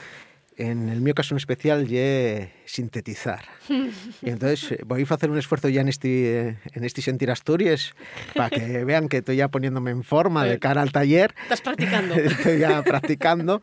[0.59, 3.45] en el mío caso en especial, es sintetizar.
[3.69, 7.95] y entonces eh, voy a hacer un esfuerzo ya en este, en este Sentir Asturias
[8.35, 11.33] para que vean que estoy ya poniéndome en forma de cara al taller.
[11.45, 12.15] Estás practicando.
[12.17, 13.63] estoy ya practicando.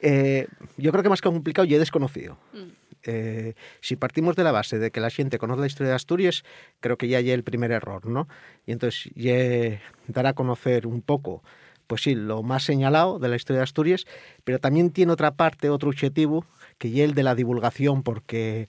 [0.00, 2.38] Eh, yo creo que más complicado y he desconocido.
[2.52, 2.68] Mm.
[3.04, 6.44] eh, si partimos de la base de que la xente conoce la historia de Asturias,
[6.80, 8.28] creo que ya hay el primer error, ¿no?
[8.66, 11.42] Y entonces ya dar a conocer un poco,
[11.86, 14.06] pues sí, lo más señalado de la historia de Asturias,
[14.44, 16.44] pero también tiene otra parte, otro objetivo,
[16.78, 18.68] que ya el de la divulgación, porque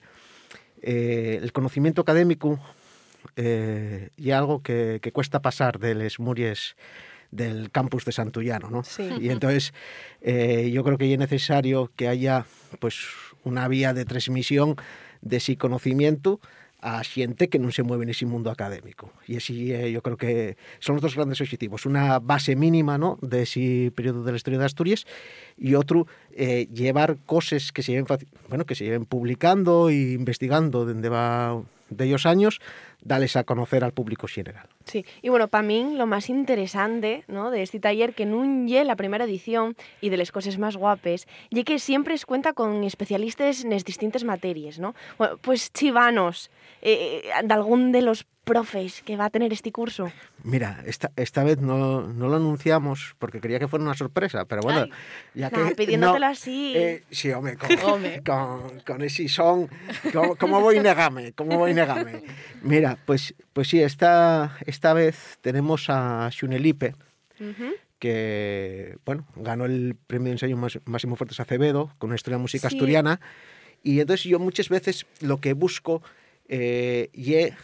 [0.82, 2.60] eh, el conocimiento académico
[3.36, 6.76] eh, y algo que, que cuesta pasar de les muries
[7.30, 8.84] del campus de Santullano, ¿no?
[8.84, 9.08] Sí.
[9.20, 9.74] Y entonces
[10.20, 12.46] eh, yo creo que es necesario que haya
[12.78, 13.06] pues
[13.44, 14.76] una vía de transmisión
[15.20, 16.40] de ese conocimiento
[16.80, 17.02] a
[17.50, 19.10] que non se mueve nese mundo académico.
[19.26, 21.90] E así eh, creo que son os dos grandes objetivos.
[21.90, 23.18] Una base mínima ¿no?
[23.18, 25.02] de ese período de la historia de Asturias
[25.58, 26.06] e outro
[26.38, 28.06] eh, llevar cosas que se lleven,
[28.46, 31.58] bueno, que se lleven publicando e investigando dende va
[31.90, 32.60] de ellos años,
[33.08, 34.68] dales a conocer al público general.
[34.84, 37.50] Sí, y bueno, para mí lo más interesante ¿no?
[37.50, 41.26] de este taller, que nun lle la primera edición y de las cosas más guapes,
[41.50, 44.94] ye que siempre es cuenta con especialistas en distintas materias, ¿no?
[45.16, 46.50] Bueno, pues chivanos,
[46.82, 50.10] eh, de algún de los profes que va a tener este curso?
[50.42, 54.62] Mira, esta, esta vez no, no lo anunciamos porque quería que fuera una sorpresa, pero
[54.62, 54.90] bueno, Ay,
[55.34, 55.74] ya que...
[55.76, 56.72] pidiéndotelo no, así.
[56.76, 58.22] Eh, sí, hombre, con, Home.
[58.24, 59.68] con, con ese son,
[60.12, 61.32] ¿cómo, cómo voy a negarme?
[61.32, 62.22] ¿Cómo voy a negarme?
[62.62, 66.94] Mira, pues, pues sí, esta, esta vez tenemos a Xunelipe,
[67.98, 72.42] que bueno, ganó el premio de ensayo Más- Máximo Fuertes Acevedo con una historia de
[72.42, 72.76] música Sí.
[72.76, 73.20] asturiana.
[73.82, 76.02] Y entonces yo muchas veces lo que busco
[76.48, 77.54] eh, ye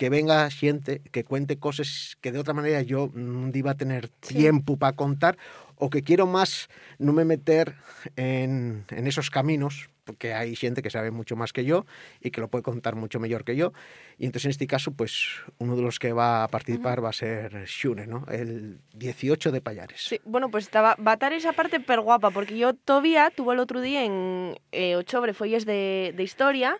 [0.00, 4.08] que venga xente que cuente cosas que de otra manera yo no iba a tener
[4.08, 5.36] tiempo para contar
[5.76, 7.76] o que quiero más no me meter
[8.16, 11.84] en, en esos caminos porque hay gente que sabe mucho más que yo
[12.20, 13.72] y que lo puede contar mucho mejor que yo.
[14.18, 15.28] Y entonces en este caso pues
[15.58, 18.24] uno de los que va a participar va a ser Xune, ¿no?
[18.28, 20.00] el 18 de Payares.
[20.00, 23.52] Sí, bueno, pues estaba, va a estar esa parte per guapa, porque yo todavía tuve
[23.52, 26.78] el otro día en eh, Ochobre Folles de, de Historia,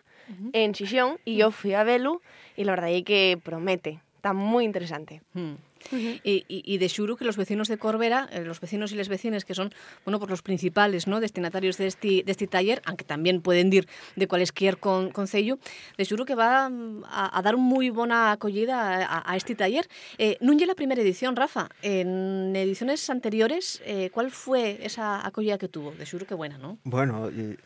[0.53, 2.21] en Xixón, y yo fui a verlo,
[2.55, 5.21] y la verdad es que promete, está muy interesante.
[5.33, 5.53] Mm.
[5.91, 9.09] Y, y, y de xuro que los vecinos de Corbera, eh, los vecinos y las
[9.09, 9.73] vecinas que son,
[10.05, 11.19] bueno, pues los principales, ¿no?
[11.19, 15.57] destinatarios de este, de este taller, aunque también pueden ir de cualesquier con, concello,
[15.97, 19.87] de xuro que va mm, a, a dar muy buena acogida a, a este taller.
[20.19, 21.69] Eh, la primera edición, Rafa.
[21.81, 25.91] En ediciones anteriores, eh, ¿cuál fue esa acogida que tuvo?
[25.93, 26.77] De xuro que buena, ¿no?
[26.83, 27.57] Bueno, y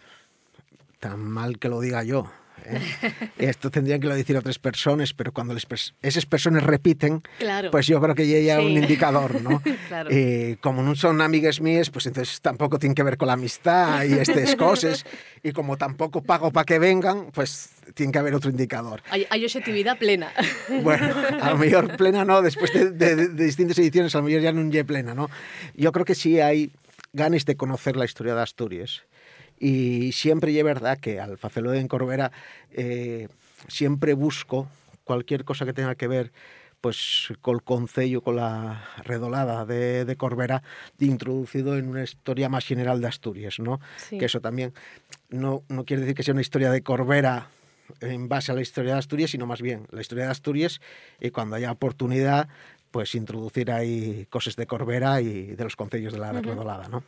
[1.00, 2.32] tan mal que lo diga yo.
[2.66, 2.80] ¿Eh?
[3.38, 7.72] Esto tendrían que lo decir otras personas, pero cuando les pers- esas personas repiten, Claro.
[7.72, 8.72] pues yo creo que ya hay Sí.
[8.72, 9.62] un indicador, ¿no?
[9.88, 10.10] Claro.
[10.12, 14.04] Y como no son amigas mías, pues entonces tampoco tienen que ver con la amistad
[14.04, 15.06] y estas cosas.
[15.44, 19.04] Y como tampoco pago para que vengan, pues tiene que haber otro indicador.
[19.12, 20.32] Hay, hay objetividad plena.
[20.82, 24.42] Bueno, a lo mejor plena no, después de, de- de distintas ediciones, a lo mejor
[24.42, 25.30] ya no lle plena, ¿no?
[25.76, 26.72] Yo creo que sí hay
[27.14, 29.04] ganas de conocer la historia de Asturias.
[29.60, 32.32] Y siempre es verdad que al hacerlo en Corbera
[32.72, 33.28] eh,
[33.68, 34.68] siempre busco
[35.04, 36.32] cualquier cosa que tenga que ver
[36.82, 40.62] pues col concello, con la redolada de, de Corbera,
[41.00, 43.80] introducido en una historia más general de Asturias, ¿no?
[43.98, 44.20] Sí.
[44.20, 44.72] Que eso también
[45.30, 47.48] no, no quiere decir que sea una historia de Corbera
[48.02, 50.80] en base a la historia de Asturias, sino más bien la historia de Asturias
[51.20, 52.50] y cuando haya oportunidad,
[52.92, 56.42] pues introducir ahí cosas de Corbera y de los concellos de la Ujú.
[56.44, 57.04] redolada, ¿no?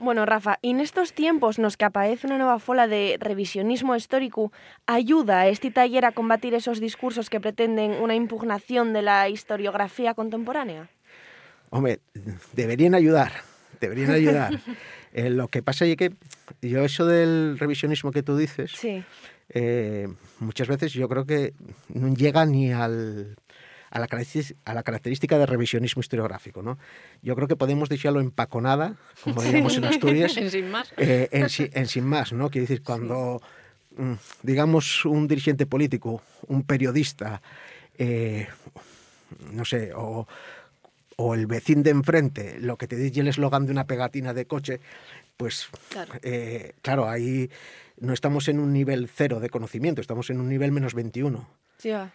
[0.00, 4.52] Bueno, Rafa, y en estos tiempos nos que aparece una nueva fola de revisionismo histórico,
[4.86, 10.88] ¿ayuda este taller a combatir esos discursos que pretenden una impugnación de la historiografía contemporánea?
[11.70, 12.00] Hombre,
[12.52, 13.32] deberían ayudar,
[13.80, 14.60] deberían ayudar.
[15.12, 16.12] Eh, lo que pasa es que
[16.62, 19.02] yo eso del revisionismo que tú dices, Sí.
[19.48, 20.06] eh,
[20.38, 21.52] muchas veces yo creo que
[21.88, 23.34] no llega ni al,
[23.90, 26.62] a, la caracteris- a la característica de revisionismo historiográfico.
[26.62, 26.78] ¿no?
[27.22, 30.92] Yo creo que podemos dejarlo empaconada, como diríamos en Asturias, En sin más.
[30.96, 32.32] eh, en, si- en sin más.
[32.32, 32.50] ¿no?
[32.50, 33.42] Quiere decir, cuando,
[33.96, 34.12] mm,
[34.42, 37.42] digamos, un dirigente político, un periodista,
[37.98, 38.46] eh,
[39.52, 40.26] no sé, o,
[41.16, 44.46] o el vecino de enfrente, lo que te dice el eslogan de una pegatina de
[44.46, 44.80] coche,
[45.36, 46.12] pues Claro.
[46.22, 47.50] eh, claro, ahí
[47.98, 51.46] no estamos en un nivel cero de conocimiento, estamos en un nivel menos 21.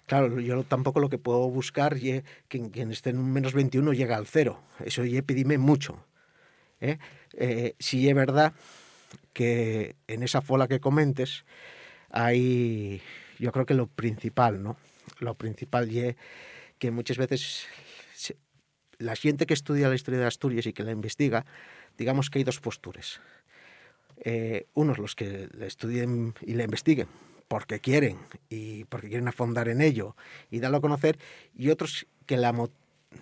[0.05, 3.93] Claro, yo tampoco lo que puedo buscar es que quien esté en un menos 21
[3.93, 4.61] llega al cero.
[4.83, 6.05] Eso ya pedime mucho.
[6.81, 6.97] ¿eh?
[7.33, 8.53] Eh, si es verdad
[9.33, 11.45] que en esa fola que comentes
[12.09, 13.01] hay,
[13.39, 14.77] yo creo que lo principal, ¿no?
[15.19, 16.15] Lo principal es
[16.79, 17.67] que muchas veces
[18.97, 21.45] la gente que estudia la historia de Asturias y que la investiga,
[21.97, 23.19] digamos que hay dos posturas.
[24.17, 27.07] Eh, unos los que la estudien y la investiguen
[27.47, 28.17] porque quieren
[28.49, 30.15] y porque quieren afondar en ello
[30.49, 31.19] y darlo a conocer,
[31.55, 32.53] y otros que la,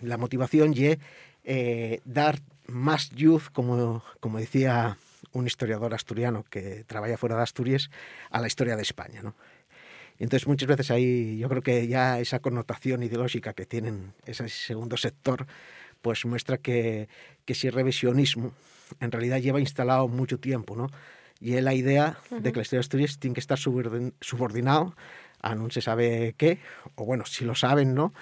[0.02, 0.98] la motivación y
[2.06, 4.98] dar más luz, como, como decía
[5.32, 7.90] un historiador asturiano que trabaja fuera de Asturias,
[8.30, 9.22] a la historia de España.
[9.22, 9.36] ¿no?
[10.20, 14.98] Entonces muchas veces ahí yo creo que ya esa connotación ideológica que tienen ese segundo
[14.98, 15.48] sector,
[16.02, 17.08] pues muestra que,
[17.46, 18.54] que ese revisionismo
[19.00, 20.90] en realidad lleva instalado mucho tiempo, ¿no?
[21.44, 24.96] Y es la idea de que la historia de Asturias tiene que estar subordin- subordinado
[25.42, 26.60] a no se sabe qué,
[26.96, 28.14] o bueno, si lo saben, ¿no?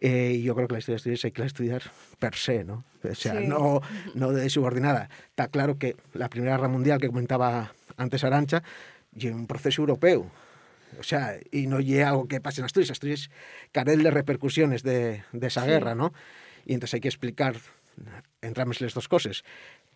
[0.00, 1.82] Eh, y yo creo que la historia de Asturias hay que la estudiar
[2.18, 2.84] per se, ¿no?
[3.08, 3.46] O sea, Sí.
[3.46, 3.80] no,
[4.14, 5.08] no de subordinada.
[5.28, 8.64] Está claro que la Primera Guerra Mundial que comentaba antes Arancha,
[9.14, 10.28] y un proceso europeo.
[10.98, 12.90] O sea, y no llega algo que pase en Asturias.
[12.90, 13.30] Asturias
[13.70, 15.68] carece de repercusiones de, de esa Sí.
[15.68, 16.12] guerra, ¿no?
[16.66, 17.54] Y entonces hay que explicar
[18.42, 19.44] entre las dos cosas.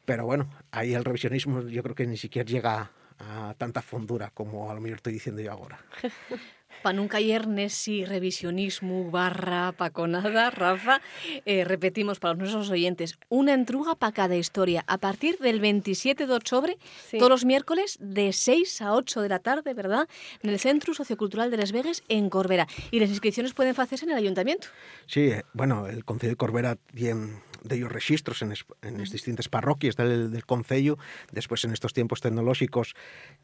[0.09, 4.71] Pero bueno, ahí el revisionismo yo creo que ni siquiera llega a tanta fondura como
[4.71, 5.79] a lo mejor estoy diciendo yo ahora.
[6.83, 11.03] Pa nunca ayer Nessi, revisionismo, barra, paconada, Rafa.
[11.45, 14.83] Eh, repetimos para nuestros oyentes, una entruga para cada historia.
[14.87, 16.79] A partir del 27 de octubre,
[17.19, 20.09] todos los miércoles, de 6 a 8 de la tarde, ¿verdad?
[20.43, 22.67] En el Centro Sociocultural de Les Vegas, en Corbera.
[22.93, 24.69] Y las inscripciones pueden hacerse en el ayuntamiento.
[25.07, 29.11] Sí, eh, bueno, el Concello de Corbera tiene de ellos registros en, es- en las
[29.11, 30.99] distintas parroquias del, del Concello.
[31.33, 32.95] Después, en estos tiempos tecnológicos,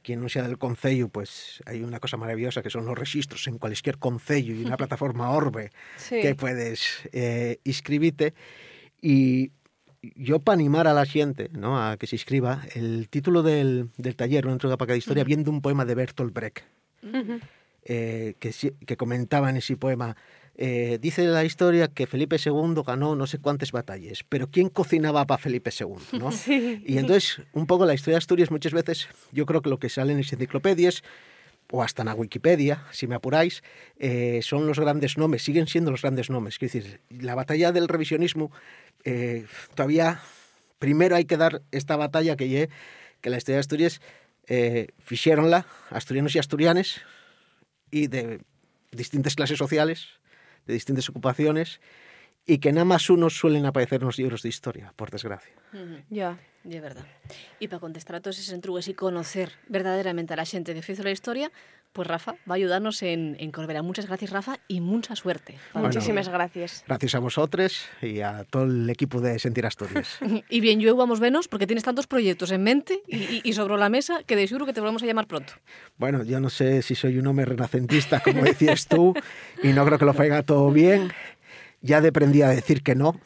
[0.02, 3.58] quien no sea del Concello, pues hay una cosa maravillosa que son los registros en
[3.58, 6.20] cualquier Concello y una plataforma Orbe Sí.
[6.20, 8.34] que puedes eh, inscribirte.
[9.00, 9.50] Y
[10.16, 11.82] yo para animar a la gente ¿no?
[11.82, 15.50] a que se inscriba, el título del, del taller, una entrega para cada historia, viendo
[15.50, 16.64] un poema de Bertolt Brecht
[17.84, 18.52] eh, que,
[18.86, 20.16] que comentaba en ese poema.
[20.56, 25.26] Eh, dice la historia que Felipe II ganó no sé cuántas batallas, pero ¿quién cocinaba
[25.26, 26.18] para Felipe II?
[26.18, 26.30] ¿no?
[26.44, 26.82] Sí.
[26.86, 29.88] Y entonces, un poco la historia de Asturias muchas veces, yo creo que lo que
[29.88, 31.02] sale en las enciclopedias,
[31.72, 33.62] o hasta en la Wikipedia, si me apuráis,
[33.98, 36.58] eh, son los grandes nombres, siguen siendo los grandes nombres.
[36.58, 38.52] Quiero decir, la batalla del revisionismo,
[39.04, 40.20] eh, todavía,
[40.78, 42.68] primero hay que dar esta batalla que, lle-
[43.22, 44.00] que la historia de Asturias
[44.46, 44.88] eh,
[45.90, 47.00] asturianos y asturianes,
[47.90, 48.40] y de
[48.92, 50.08] distintas clases sociales,
[50.66, 51.80] de distintas ocupaciones,
[52.46, 55.54] y que nada más unos suelen aparecer en los libros de historia, por desgracia.
[56.10, 56.38] Ya.
[56.64, 57.04] De verdad.
[57.60, 61.02] Y para contestar a todos esos entrugues y conocer verdaderamente a la gente que hizo
[61.02, 61.52] la historia,
[61.94, 63.80] pues Rafa va a ayudarnos en, en Corbera.
[63.82, 65.54] Muchas gracias, Rafa, y mucha suerte.
[65.72, 65.88] Bueno.
[65.88, 66.84] Muchísimas gracias.
[66.86, 70.18] Gracias a vosotros y a todo el equipo de Sentir Asturias.
[70.50, 73.76] Y bien, yo vamos menos porque tienes tantos proyectos en mente y, y- y sobre
[73.78, 75.54] la mesa que de seguro que te volvemos a llamar pronto.
[75.96, 79.14] Bueno, yo no sé si soy un hombre renacentista, como decías tú,
[79.62, 81.12] y no creo que lo faiga todo bien.
[81.80, 83.18] Ya aprendí a decir que no.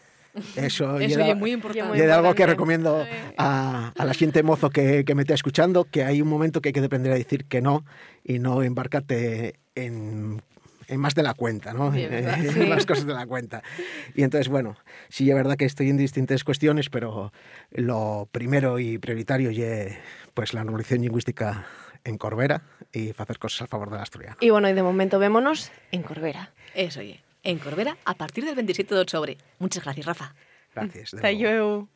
[0.56, 1.98] Eso, Eso y era- es muy importante.
[1.98, 3.04] y era algo que recomiendo
[3.36, 6.68] a, a la gente mozo que, que me esté escuchando, que hay un momento que
[6.70, 7.84] hay que aprender a decir que no
[8.24, 10.42] y no embarcarte en,
[10.88, 11.92] en más de la cuenta, ¿no?
[11.94, 12.60] En Sí.
[12.66, 13.62] más cosas de la cuenta.
[14.14, 14.76] Y entonces, bueno,
[15.08, 17.32] sí es verdad que estoy en distintas cuestiones, pero
[17.72, 19.96] lo primero y prioritario es
[20.34, 21.66] pues, la normalización lingüística
[22.04, 22.62] en Corbera
[22.92, 24.36] y hacer cosas a favor del asturiano.
[24.40, 26.52] Y bueno, y de momento vémonos en Corbera.
[26.74, 27.20] Eso, oye.
[27.42, 29.38] En Corbera a partir del 27 de octubre.
[29.58, 30.34] Muchas gracias, Rafa.
[30.74, 31.14] Gracias.
[31.14, 31.88] Hasta luego.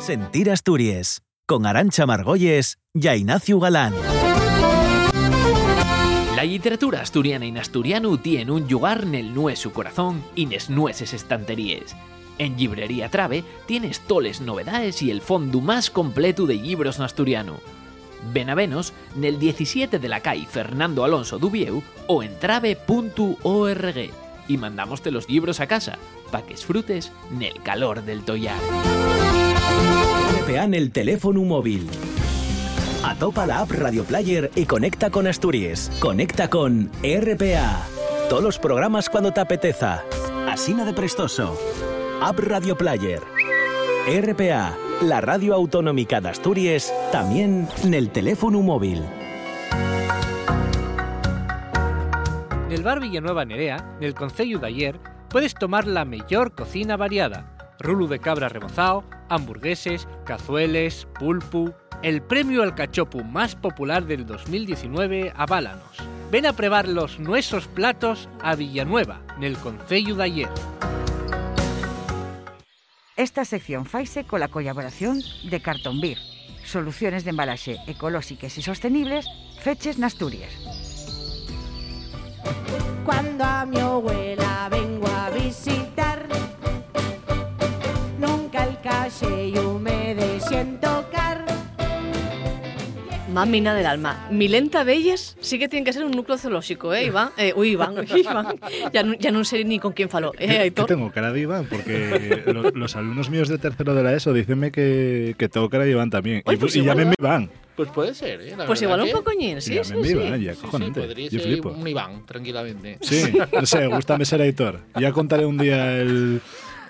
[0.00, 3.94] Sentir Asturias, con Arancha Margolles y Ignacio Galán.
[6.34, 11.12] La literatura asturiana en asturiano tiene un lugar en el nueso corazón y nes nueces
[11.12, 11.94] estanterías.
[12.40, 17.60] En Librería Trave tienes toles novedades y el fondo más completo de libros asturiano.
[18.32, 24.10] Ven a venos nel 17 de la calle Fernando Alonso Dubieu o en trave.org
[24.48, 25.98] y mandámoste los libros a casa
[26.32, 28.56] para que disfrutes nel calor del tollar.
[30.40, 31.90] RPA en el teléfono móvil.
[33.04, 35.92] Atopa la app Radio Player y conecta con Asturias.
[36.00, 37.86] Conecta con RPA.
[38.30, 40.04] Todos los programas cuando te apeteza.
[40.48, 41.58] Asina de prestoso.
[42.22, 43.22] App Radio Player.
[44.06, 44.76] RPA.
[45.00, 49.02] la radio autonómica de Asturias, también en el teléfono móvil.
[52.66, 55.00] En el bar Villanueva Nerea, en el Concello de ayer,
[55.30, 57.56] puedes tomar la mejor cocina variada.
[57.78, 61.72] Rulo de cabra rebozado, hamburgueses, cazueles, pulpu...
[62.02, 65.96] El premio al cachopu más popular del 2019 a Bálanos.
[66.30, 70.48] Ven a probar los nuestros platos a Villanueva, en el Concello de ayer.
[73.20, 76.16] Esta sección faise cola colaboración de Cartonbir,
[76.64, 79.28] soluciones de embalaxe ecolóxicas e sostenibles
[79.60, 80.48] feches nas Asturias.
[83.04, 86.24] Cuando a mi abuela vengo a visitar,
[88.16, 90.79] nunca el calle y me desiento.
[93.32, 94.26] Mamina del alma.
[94.30, 97.30] Milenta Belles sí que tiene que ser un núcleo zoológico, ¿eh, Iván?
[97.36, 98.56] Eh, uy, Iván, Iván.
[98.92, 100.32] Ya, no, ya no sé ni con quién faló.
[100.38, 101.66] ¿Eh, tengo cara de Iván?
[101.70, 105.84] Porque lo- los alumnos míos de tercero de la ESO dicenme que, que tengo cara
[105.84, 106.42] de Iván también.
[106.46, 107.50] Oye, y pues y llámenme Iván.
[107.76, 108.54] Pues puede ser, ¿eh?
[108.56, 109.70] La Pues igual un que- pocoñín, sí,
[110.02, 111.70] viva, ya, Sí, sí, podría Yo ser flipo.
[111.70, 112.98] un Iván, tranquilamente.
[113.00, 113.22] Sí,
[113.52, 114.80] no sé, gustame ser editor.
[114.98, 116.40] Ya contaré un día el,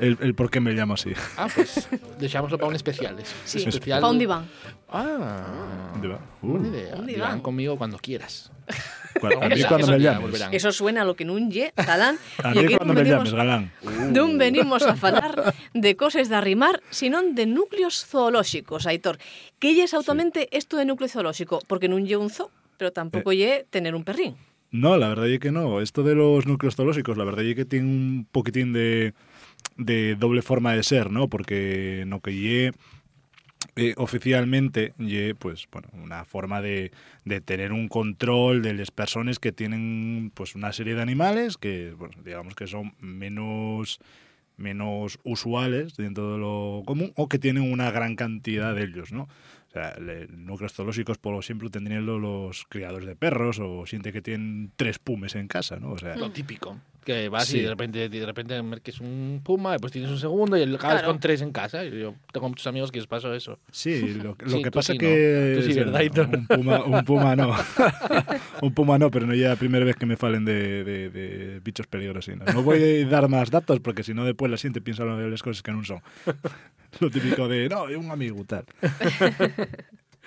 [0.00, 1.12] el, el por qué me llamo así.
[1.36, 1.88] Ah, pues
[2.18, 3.16] dejámoslo para un especial.
[3.44, 4.00] Sí, especial.
[4.00, 4.46] pa' un diván.
[4.88, 6.18] Ah, ¿Dónde va?
[6.42, 6.72] buena Uh.
[6.72, 6.94] idea.
[6.96, 7.40] Un Diván diván.
[7.40, 8.50] conmigo cuando quieras.
[8.68, 10.20] A mí Eso- cuando eso me llames.
[10.22, 10.54] volverán.
[10.54, 12.16] Eso suena a lo que nun lle, galán.
[12.42, 13.72] A mí cuando me venimos- llames, galán.
[14.38, 19.18] Venimos a falar de cosas de arrimar, sino de núcleos zoolóxicos, Aitor.
[19.58, 21.58] Que lle exactamente esto de núcleo zoolóxico?
[21.66, 24.34] Porque non lle un zoo, pero tampouco lle tener un perrín.
[24.70, 25.82] No, la verdad es que no.
[25.82, 29.14] Esto de los núcleos zoológicos, la verdad es que tiene un poquitín de,
[29.76, 31.28] de doble forma de ser, ¿no?
[31.28, 32.72] Porque no que lle
[33.76, 34.94] eh, oficialmente
[35.38, 36.92] pues bueno, una forma de,
[37.40, 42.14] tener un control de las personas que tienen pues una serie de animales que bueno,
[42.24, 44.00] digamos que son menos
[44.56, 49.22] menos usuales dentro de lo común o que tienen una gran cantidad de ellos, ¿no?
[49.22, 54.12] O sea, le- núcleos zoológicos, por ejemplo, tendrían lo- los criadores de perros o gente
[54.12, 55.92] que tienen tres pumes en casa, ¿no?
[55.92, 56.76] O sea, Lo típico.
[57.04, 57.58] Que vas Sí.
[57.58, 60.80] y de repente, de repente merques un puma, y pues tienes un segundo y acabas
[60.98, 61.06] Claro.
[61.08, 61.82] con tres en casa.
[61.84, 63.58] Y Yo tengo muchos amigos que les pasó eso.
[63.72, 65.52] Sí, lo, lo Sí, que pasa sí, que...
[65.56, 65.60] ¿no?
[65.60, 66.28] Tú sí, sí, ¿verdad, Hitor?
[66.28, 67.54] Un puma, un puma no.
[68.62, 71.60] un puma no, pero no ya la primera vez que me falen de, de- de
[71.60, 72.36] bichos peligrosos.
[72.36, 72.44] No.
[72.52, 75.30] no voy a dar más datos porque si no después la gente piensa lo de
[75.30, 76.00] las cosas que no son.
[77.00, 78.64] lo típico de, no, es un amigo tal.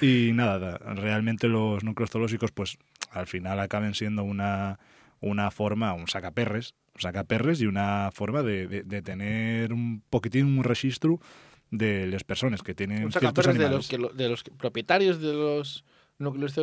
[0.01, 2.77] y nada, da- realmente los núcleos zoológicos pues
[3.11, 4.79] al final acaben siendo una,
[5.23, 10.45] una forma, un sacaperres, un sacaperres y una forma de, de- de tener un poquitín
[10.57, 11.19] un registro
[11.71, 13.75] de las personas que tienen Un ciertos sacaperros de animales.
[13.77, 15.83] los, que, lo- de los propietarios de los
[16.19, 16.53] núcleos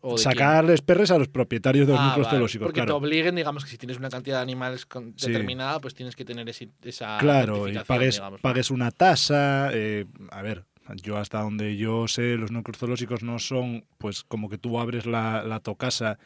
[0.00, 2.00] o de Sacarles perres a los propietarios de los?
[2.00, 2.94] Ah, núcleos vale, zoológicos, Porque claro.
[2.98, 5.28] te obliguen, digamos, que si tienes una cantidad de animales con- Sí.
[5.30, 8.40] determinada, pues tienes que tener ese- esa Claro, y pagues, digamos.
[8.40, 9.70] pagues una tasa.
[9.72, 10.64] eh, a ver,
[11.02, 15.06] yo hasta donde yo sé, los núcleos zoológicos no son, pues, como que tú abres
[15.06, 16.18] la, la tu casa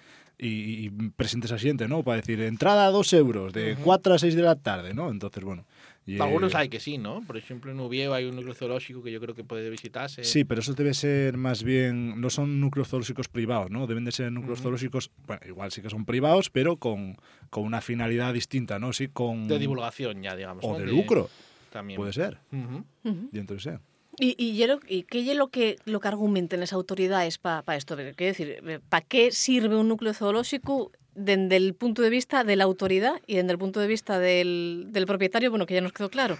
[0.42, 2.02] y, y presentes a gente, ¿no?
[2.02, 3.82] Para decir, entrada a dos euros, de Ujú.
[3.84, 5.08] 4 a 6 de la tarde, ¿no?
[5.08, 5.64] Entonces, bueno.
[6.04, 7.22] y, Algunos eh, hay que sí, ¿no?
[7.24, 10.24] Por ejemplo, en Ubieo hay un núcleo zoológico que yo creo que puede visitarse.
[10.24, 13.86] Sí, pero eso debe ser más bien, no son núcleos zoológicos privados, ¿no?
[13.86, 17.16] Deben de ser núcleos zoológicos, bueno, igual sí que son privados, pero con,
[17.50, 18.92] con una finalidad distinta, ¿no?
[18.92, 19.46] Sí, con...
[19.46, 20.64] De divulgación ya, digamos.
[20.64, 20.78] O ¿no?
[20.80, 21.30] de lucro.
[21.70, 21.96] También.
[21.98, 22.38] Puede ser.
[22.50, 22.84] Ujú.
[23.04, 23.28] Ujú.
[23.32, 23.80] Y entonces sea.
[24.18, 27.96] ¿Y, qué es lo que, lo que argumenten las autoridades para esto?
[27.96, 32.64] Quiero decir, ¿para qué sirve un núcleo zoológico desde el punto de vista de la
[32.64, 35.50] autoridad y desde el punto de vista del, del propietario?
[35.50, 36.38] Bueno, que ya nos quedó claro.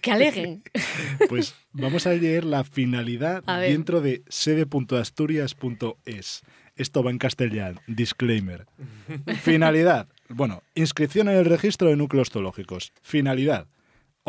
[0.00, 0.62] Que aleguen.
[1.28, 6.42] Pues vamos a leer la finalidad dentro de sede.asturias.es.
[6.76, 7.80] Esto va en castellano.
[7.88, 8.66] Disclaimer.
[9.42, 10.06] Finalidad.
[10.28, 12.92] Bueno, inscripción en el registro de núcleos zoológicos.
[13.02, 13.66] Finalidad.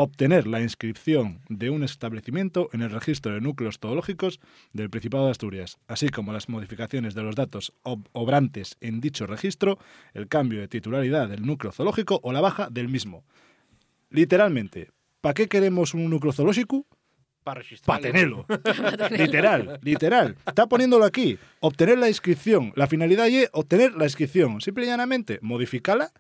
[0.02, 4.40] Obtener la inscripción de un establecimiento en el registro de núcleos zoológicos
[4.72, 9.28] del Principado de Asturias, así como las modificaciones de los datos ob- obrantes en dicho
[9.28, 9.78] registro,
[10.14, 13.26] el cambio de titularidad del núcleo zoológico o la baja del mismo.
[14.10, 14.90] Literalmente,
[15.20, 16.86] ¿para qué queremos un núcleo zoológico?
[17.44, 17.62] Para.
[17.86, 18.46] Para tenerlo.
[19.12, 20.38] literal, literal.
[20.48, 21.38] Está poniéndolo aquí.
[21.60, 22.72] Obtener la inscripción.
[22.78, 24.62] La finalidad es obtener la inscripción.
[24.62, 26.12] Simple y llanamente, modificarla.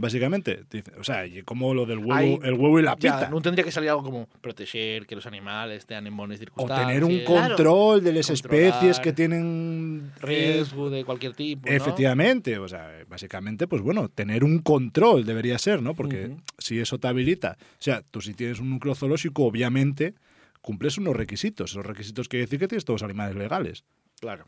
[0.00, 0.64] Básicamente,
[0.98, 3.28] o sea, como lo del huevo, Hay- el huevo y la ya, pita.
[3.30, 6.88] no tendría que salir algo como proteger que los animales estén en buenas O circunstancias.
[6.88, 11.68] tener un control de las especies que tienen riesgo de cualquier tipo.
[11.68, 11.74] ¿no?
[11.76, 15.94] Efectivamente, o sea, básicamente, pues bueno, tener un control debería ser, ¿no?
[15.94, 20.14] Porque si eso te habilita, o sea, tú si tienes un núcleo zoológico, obviamente
[20.62, 21.70] cumples unos requisitos.
[21.72, 23.84] Esos requisitos quiere decir que tienes todos los animales legales.
[24.20, 24.46] Claro.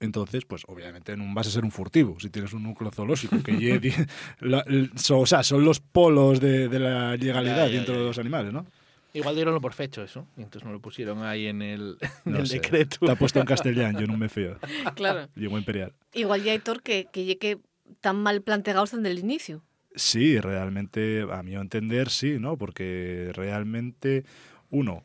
[0.00, 3.52] Entonces, pues obviamente no vas a ser un furtivo si tienes un núcleo zoológico, que
[3.52, 3.92] lle- di-
[4.40, 7.94] la- el- so- o sea, son los polos de, de la legalidad Ya, ya, dentro
[7.94, 8.66] ya, de los animales, ¿no?
[9.14, 12.38] Igual dieronlo por fecho eso, y entonces no lo pusieron ahí en el, en No
[12.38, 12.98] el decreto.
[13.00, 14.58] Está puesto en castellano, yo no me fío.
[14.94, 15.28] Claro.
[15.34, 15.92] Llegó imperial.
[16.12, 17.58] Igual ya Aitor que, que llegue
[18.00, 19.62] tan mal planteados desde el inicio.
[19.96, 22.56] Sí, realmente, a mi entender, sí, ¿no?
[22.56, 24.24] Porque realmente,
[24.70, 25.02] uno,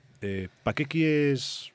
[0.64, 1.72] ¿para qué quieres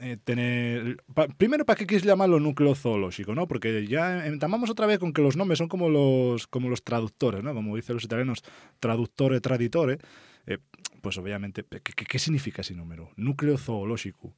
[0.00, 1.02] eh, tener...
[1.14, 3.46] pa- primero, ¿para qué quieres llamarlo núcleo zoológico, no?
[3.48, 7.42] Porque ya entamamos otra vez con que los nombres son como los, como los traductores,
[7.42, 7.54] ¿no?
[7.54, 8.42] Como dicen los italianos,
[8.80, 9.98] traductore, traditore.
[10.46, 10.58] Eh,
[11.00, 13.10] pues obviamente, ¿qué, qué, qué significa ese número?
[13.16, 14.34] Núcleo zoológico.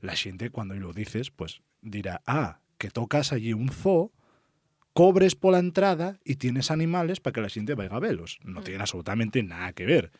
[0.00, 4.12] La gente cuando lo dices, pues dirá, ah, que tocas allí un zoo
[4.92, 8.38] cobres por la entrada y tienes animales para que la gente vaya a verlos.
[8.44, 10.10] No tiene absolutamente nada que ver.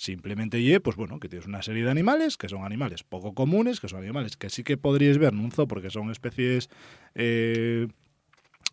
[0.00, 3.80] Simplemente ye, pues bueno, que tienes una serie de animales que son animales poco comunes,
[3.80, 6.70] que son animales que sí que podríais ver en un zoo porque son especies
[7.14, 7.86] eh,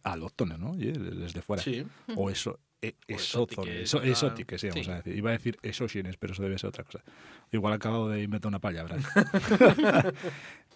[0.04, 0.78] alóctones, ¿no?
[0.78, 1.62] Ye, les de fuera.
[1.62, 1.84] Sí.
[2.16, 4.90] O eso, e- exótiques, eso, sí, vamos sí.
[4.90, 5.18] a decir.
[5.18, 7.04] Iba a decir exógenes, pero eso debe ser otra cosa.
[7.52, 8.96] Igual acabo de inventar una palabra.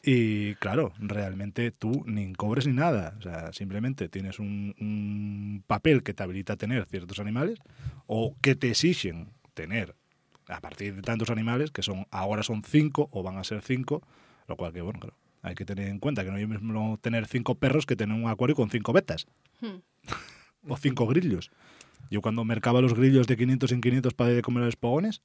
[0.04, 3.16] Y claro, realmente tú ni cobres ni nada.
[3.20, 7.60] O sea, simplemente tienes un, un papel que te habilita a tener ciertos animales
[8.08, 9.96] o que te exigen tener
[10.52, 14.02] a partir de tantos animales, que son ahora son cinco o van a ser cinco,
[14.48, 16.98] lo cual que, bueno, claro, hay que tener en cuenta que no es lo mismo
[17.02, 19.28] tener cinco perros que tener un acuario con cinco betas
[20.68, 21.52] o cinco grillos.
[22.10, 25.22] Yo cuando mercaba los grillos de 500 en 500 para de comer los pogones,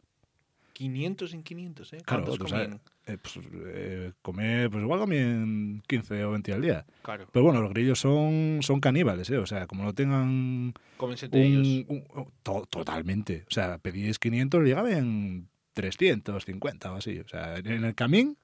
[0.76, 1.96] 500 en 500, ¿eh?
[2.04, 2.82] Claro, ¿Cuántos tú sabes, comían?
[3.06, 6.84] eh, pues, eh, comer, pues igual comían 15 o 20 al día.
[7.00, 7.26] Claro.
[7.32, 9.38] Pero bueno, los grillos son, son caníbales, ¿eh?
[9.38, 10.74] O sea, como no tengan...
[11.00, 11.66] Entre ellos.
[11.88, 13.44] un- un- to- totalmente.
[13.48, 17.20] O sea, pedís 500, llegaban 350 o así.
[17.20, 18.36] O sea, en el camín,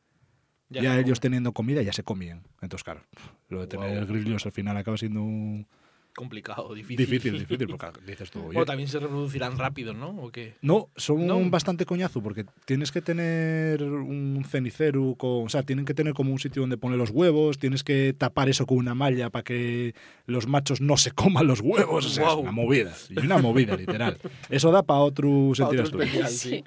[0.71, 2.45] Ya ellos teniendo comida ya se comían.
[2.63, 3.03] Entonces, claro,
[3.51, 5.67] lo de tener grillos al final acaba siendo un-
[6.15, 6.97] Complicado, difícil.
[7.07, 10.11] difícil, difícil, porque dices tú, oye, O también se reproducirán rápido, ¿no?
[10.11, 10.55] ¿O qué?
[10.61, 11.41] no, son No.
[11.51, 16.33] bastante coñazo porque tienes que tener un cenicero, con, o sea, tienen que tener como
[16.33, 19.95] un sitio donde poner los huevos, tienes que tapar eso con una malla para que
[20.27, 23.77] los machos no se coman los huevos, o sea, es una movida, y una movida
[23.77, 24.19] literal.
[24.51, 26.65] Eso da para otro sentir otro especial, Sí.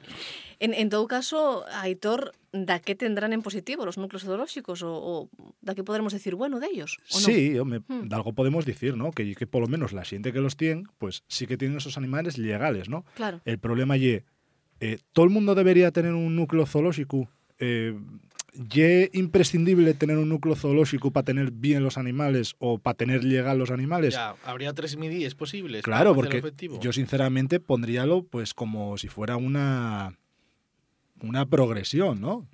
[0.66, 4.82] En, en todo caso, Aitor, ¿da qué tendrán en positivo los núcleos zoológicos?
[4.82, 5.30] ¿O, o
[5.62, 6.98] da qué podremos decir bueno de ellos?
[7.12, 7.26] ¿o no?
[7.26, 8.08] Sí, hombre, Hmm.
[8.10, 9.12] de algo podemos decir, ¿no?
[9.12, 11.98] Que, que por lo menos la gente que los tiene, pues sí que tienen esos
[11.98, 13.06] animales legales, ¿no?
[13.14, 13.42] Claro.
[13.46, 14.24] El problema ye,
[14.80, 17.30] eh, todo el mundo debería tener un núcleo zoológico.
[17.60, 17.94] Eh,
[18.74, 23.58] ¿Ye imprescindible tener un núcleo zoológico para tener bien los animales o para tener legal
[23.60, 24.14] los animales?
[24.14, 25.84] Ya, habría tres midíes posibles.
[25.84, 26.42] Claro, porque
[26.82, 30.18] yo sinceramente pondríalo pues como si fuera una,
[31.22, 32.48] una progresión, ¿no?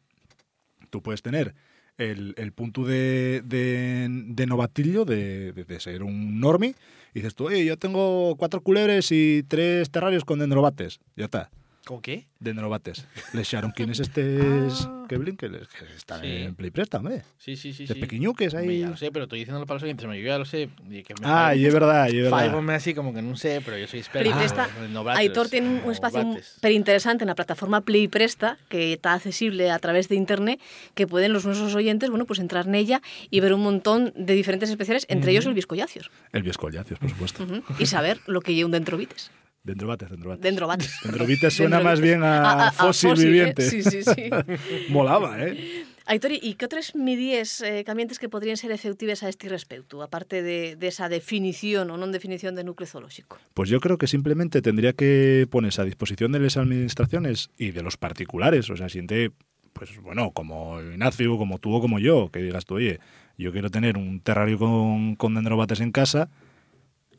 [0.89, 1.55] Tú puedes tener
[1.97, 6.75] el, el punto de, de, novatillo, de, de- ser un normie,
[7.13, 10.99] y dices tú, oye, yo tengo cuatro culebres y tres terrarios con dendrobates.
[11.15, 11.49] Ya está.
[11.91, 12.25] ¿Con qué?
[12.39, 13.05] Dendrobates.
[13.33, 15.05] Les echaron quién es este Ah.
[15.09, 16.25] que que les- que está Sí.
[16.27, 17.23] en Play Presta, hombre.
[17.37, 17.85] Sí, sí, sí.
[17.85, 17.99] De sí.
[17.99, 18.79] pequeñuques Hombre, ahí.
[18.79, 20.05] Ya lo sé, pero estoy diciéndolo para los oyentes.
[20.07, 20.69] Yo ya lo sé.
[20.89, 22.69] y que me Ah, fai- y es verdad, y es verdad.
[22.69, 24.29] así como que no sé, pero yo soy experto.
[24.29, 28.57] Play Presta, en novatos, Aitor tiene un, espacio súper interesante en la plataforma Play Presta,
[28.69, 30.61] que está accesible a través de internet,
[30.95, 34.33] que pueden los nuestros oyentes, bueno, pues entrar en ella y ver un montón de
[34.33, 37.45] diferentes especiales, entre ellos el Viscollacios, El Viescollacios, por supuesto.
[37.79, 39.29] Y saber lo que lleva un dendrobites.
[39.63, 40.41] Dendrobates, dendrobates.
[40.43, 40.99] Dendrobates.
[41.03, 41.83] Dendrobites suena Dendrobites.
[41.83, 43.29] más bien a, A- a- a fósil, fósil, ¿eh?
[43.31, 43.61] viviente.
[43.69, 44.29] Sí, sí, sí.
[44.89, 45.85] Molaba, ¿eh?
[46.07, 50.41] Aitor, ¿y qué otras medidas eh, cambiantes que podrían ser efectivas a este respecto, aparte
[50.41, 53.37] de, de esa definición o no definición de núcleo zoológico?
[53.53, 57.83] Pues yo creo que simplemente tendría que ponerse a disposición de las administraciones y de
[57.83, 58.69] los particulares.
[58.71, 59.31] O sea, siente,
[59.73, 62.99] pues bueno, como Ignacio, como tú o como yo, que digas tú, oye,
[63.37, 66.29] yo quiero tener un terrario con, con dendrobates en casa,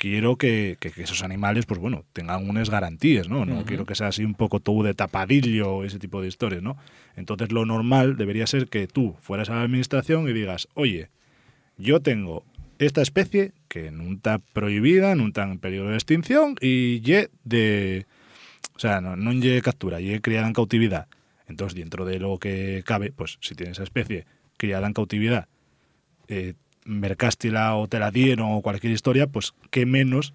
[0.03, 3.47] quiero que, que- que esos animales, pues bueno, tengan unas garantías, ¿no?
[3.47, 6.77] No quiero que sea así un poco todo de tapadillo ese tipo de historias, ¿no?
[7.15, 11.09] Entonces lo normal debería ser que tú fueras a la administración y digas, oye,
[11.79, 12.45] yo tengo
[12.81, 18.07] esta especie que no está prohibida, no está en peligro de extinción y ye de...
[18.75, 21.07] O sea, no, no ye captura, ye criada en cautividad.
[21.47, 24.27] Entonces, dentro de lo que cabe, pues si tienes esa especie
[24.57, 25.47] criada en cautividad,
[26.27, 26.55] eh,
[26.85, 30.35] mercástila o te la dieron o cualquier historia, pues qué menos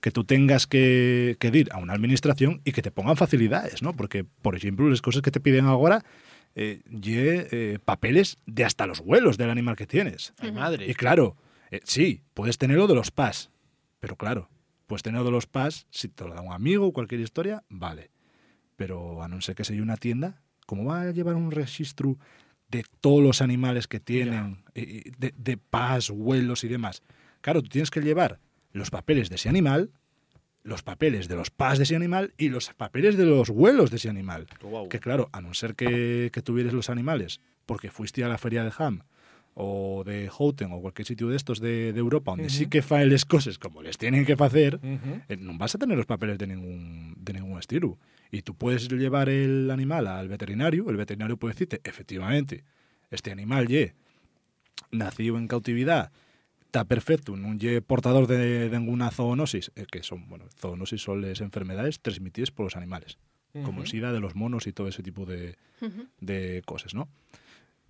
[0.00, 3.94] que tú tengas que, que ir a una administración y que te pongan facilidades, ¿no?
[3.94, 6.04] Porque, por ejemplo, las cosas que te piden ahora,
[6.56, 10.34] eh, ye, eh, papeles de hasta los vuelos del animal que tienes.
[10.38, 10.90] Ay, madre.
[10.90, 11.36] Y claro,
[11.70, 13.50] eh, sí, puedes tenerlo de los PAS,
[14.00, 14.50] pero claro,
[14.88, 18.10] puedes tenerlo de los PAS, si te lo da un amigo o cualquier historia, vale.
[18.76, 22.18] Pero a no ser que sea una tienda, ¿cómo va a llevar un registro
[22.72, 27.02] de todos los animales que tienen, eh, de, de PAS, vuelos y demás?
[27.40, 28.40] Claro, tú tienes que llevar
[28.72, 29.90] los papeles de ese animal
[30.64, 33.96] los papeles de los pas de ese animal y los papeles de los vuelos de
[33.96, 34.46] ese animal.
[34.88, 38.64] Que claro, a no ser que, que tuvieras los animales porque fuiste a la feria
[38.64, 39.02] de Ham
[39.54, 42.70] o de Houten o cualquier sitio de estos de, de Europa donde sí Ujú.
[42.70, 45.20] que faen les cosas como les tienen que hacer, Ujú.
[45.28, 47.98] eh, no vas a tener los papeles de ningún, de ningún estilo.
[48.30, 52.64] Y tú puedes llevar el animal al veterinario, el veterinario puede decirte, efectivamente,
[53.10, 53.94] este animal ye
[54.90, 56.12] nacido en cautividad,
[56.64, 61.20] está perfecto, no ye portador de, de ninguna zoonosis, eh, que son, bueno, zoonosis son
[61.20, 63.18] las enfermedades transmitidas por los animales,
[63.64, 63.86] como el.
[63.86, 66.06] SIDA de los monos y todo ese tipo de, Ujú.
[66.20, 67.08] de cosas, ¿no?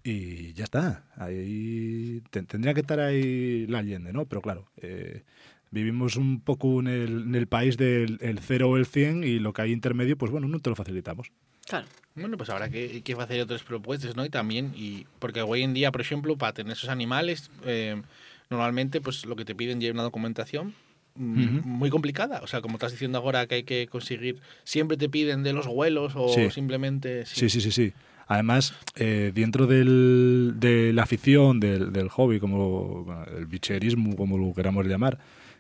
[0.05, 1.05] Y ya está.
[1.17, 4.25] Ahí te- tendría que estar ahí la leyenda, ¿no?
[4.27, 5.23] Pero claro, eh,
[5.71, 9.39] vivimos un poco en el, en el país del el 0 o el 100 y
[9.39, 11.31] lo que hay intermedio, pues bueno, no te lo facilitamos.
[11.67, 11.87] Claro.
[12.15, 14.25] Bueno, pues habrá que, que hacer otras propuestas, ¿no?
[14.25, 18.03] Y también, y porque hoy en día, por ejemplo, para tener esos animales, eh,
[18.51, 20.75] normalmente, pues lo que te piden es una documentación
[21.15, 22.41] mm, muy complicada.
[22.43, 25.67] O sea, como estás diciendo ahora que hay que conseguir, siempre te piden de los
[25.69, 26.51] vuelos o Sí.
[26.51, 27.25] simplemente...
[27.25, 27.93] Sí, sí, sí, sí.
[28.33, 33.07] Además, eh, dentro del, de la afición, del, del hobby, como
[33.37, 35.18] el bicherismo, como lo queramos llamar,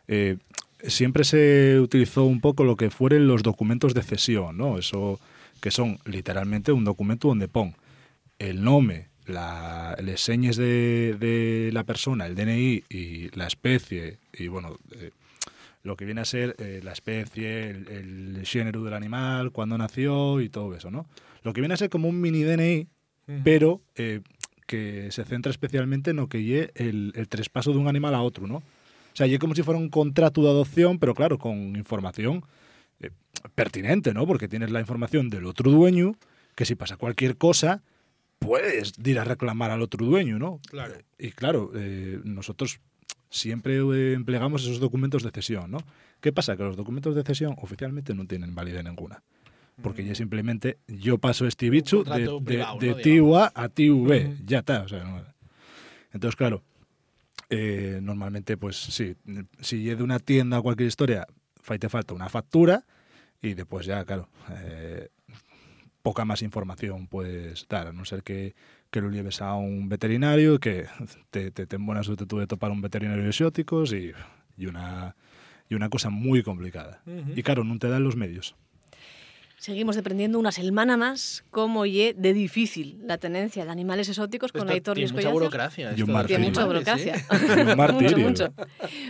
[0.08, 0.38] eh,
[0.82, 4.78] siempre se utilizó un poco lo que fueron los documentos de cesión, ¿no?
[4.78, 5.20] Eso
[5.60, 7.74] que son literalmente un documento donde pon
[8.38, 14.48] el nombre, la, las señas de, de la persona, el DNI y la especie, y
[14.48, 15.10] bueno, eh,
[15.82, 20.40] lo que viene a ser eh, la especie, el, el género del animal, cuándo nació
[20.40, 21.06] y todo eso, ¿no?
[21.42, 22.88] Lo que viene a ser como un mini DNI,
[23.44, 24.20] pero eh,
[24.66, 28.22] que se centra especialmente en lo que lle el, el traspaso de un animal a
[28.22, 28.56] otro, ¿no?
[28.56, 32.44] O sea, lle como si fuera un contrato de adopción, pero claro, con información
[33.00, 33.10] eh,
[33.54, 34.26] pertinente, ¿no?
[34.26, 36.14] Porque tienes la información del otro dueño,
[36.54, 37.82] que si pasa cualquier cosa,
[38.38, 40.60] puedes ir a reclamar al otro dueño, ¿no?
[40.68, 40.94] Claro.
[41.18, 42.80] Y claro, eh, nosotros
[43.28, 45.78] siempre eh, empleamos esos documentos de cesión, ¿no?
[46.20, 46.56] ¿Qué pasa?
[46.56, 49.22] Que los documentos de cesión oficialmente no tienen validez ninguna.
[49.82, 53.52] Porque ya simplemente yo paso este bicho de, de, de tío A.
[54.26, 54.36] Ujú.
[54.46, 54.82] Ya está.
[54.82, 55.24] O sea, no-
[56.12, 56.62] Entonces, claro,
[57.50, 59.14] eh, normalmente, pues sí,
[59.60, 61.26] si es de una tienda o cualquier historia,
[61.78, 62.84] te falta una factura
[63.40, 65.08] y después ya, claro, eh,
[66.02, 68.54] poca más información puedes dar, a no ser que,
[68.90, 70.86] que lo lleves a un veterinario, que
[71.30, 74.12] te, te ten buena suerte tú de topar un veterinario de exóticos y,
[74.56, 75.14] y una,
[75.68, 77.00] y una cosa muy complicada.
[77.06, 77.32] Ujú.
[77.36, 78.54] Y claro, no te dan los medios.
[79.62, 84.62] Seguimos aprendiendo una semana más cómo ye de difícil la tenencia de animales exóticos con
[84.62, 86.48] Esto Aitor tiene Luis mucha burocracia, Y un esto de Tiene martirio.
[86.48, 87.14] mucha burocracia.
[87.14, 87.22] ¿eh?
[87.72, 88.18] Y martirio.
[88.18, 88.54] mucho, mucho.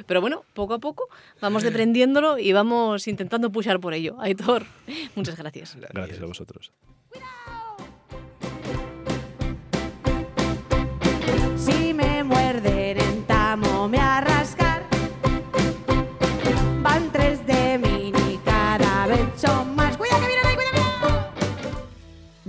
[0.06, 1.08] Pero bueno, poco a poco
[1.40, 4.20] vamos deprendiéndolo y vamos intentando pushar por ello.
[4.20, 4.66] Aitor,
[5.14, 5.74] muchas gracias.
[5.90, 6.70] Gracias a vosotros.
[11.56, 14.20] Si me muerden entamo me a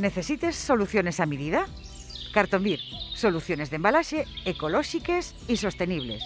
[0.04, 1.66] Necesites soluciones a medida?
[2.34, 2.82] Cartonbir,
[3.16, 6.22] soluciones de embalaje ecológicas y sostenibles.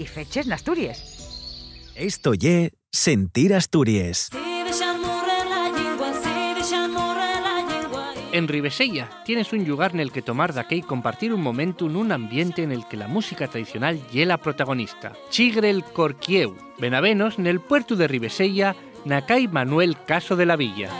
[0.00, 1.92] Y feches en Asturias.
[1.94, 4.30] Esto ye Sentir Asturias.
[8.32, 11.94] En Ribesella tienes un lugar en el que tomar de y compartir un momento en
[11.94, 15.12] un ambiente en el que la música tradicional y la protagonista.
[15.28, 18.74] Chigre el Corquieu, Benavenos, en el puerto de Ribesella,
[19.04, 20.90] Nacay Manuel Caso de la Villa.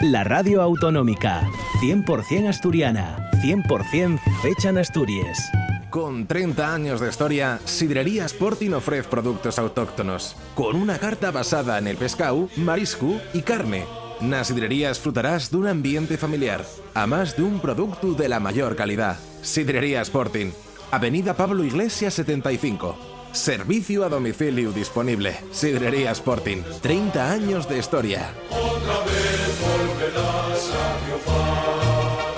[0.00, 1.46] La radio autonómica,
[1.82, 5.50] 100% asturiana, 100% fecha en Asturias.
[5.90, 11.86] Con 30 años de historia, Sidrería Sporting ofrece productos autóctonos, con una carta basada en
[11.86, 13.84] el pescado, marisco y carne.
[14.22, 16.64] Na sidrería disfrutarás de un ambiente familiar,
[16.94, 19.18] a más de un producto de la mayor calidad.
[19.42, 20.50] Sidrería Sporting,
[20.90, 23.07] Avenida Pablo Iglesias 75.
[23.32, 25.36] Servicio a domicilio disponible.
[25.52, 28.32] Sidrería Sporting, 30 años de historia.
[28.50, 32.34] Otra vez volverás a triunfar.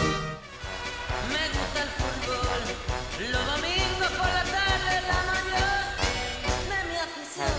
[1.28, 2.62] Me gusta el fútbol,
[3.32, 4.92] los domingos por la tarde
[6.68, 7.54] la mi afición.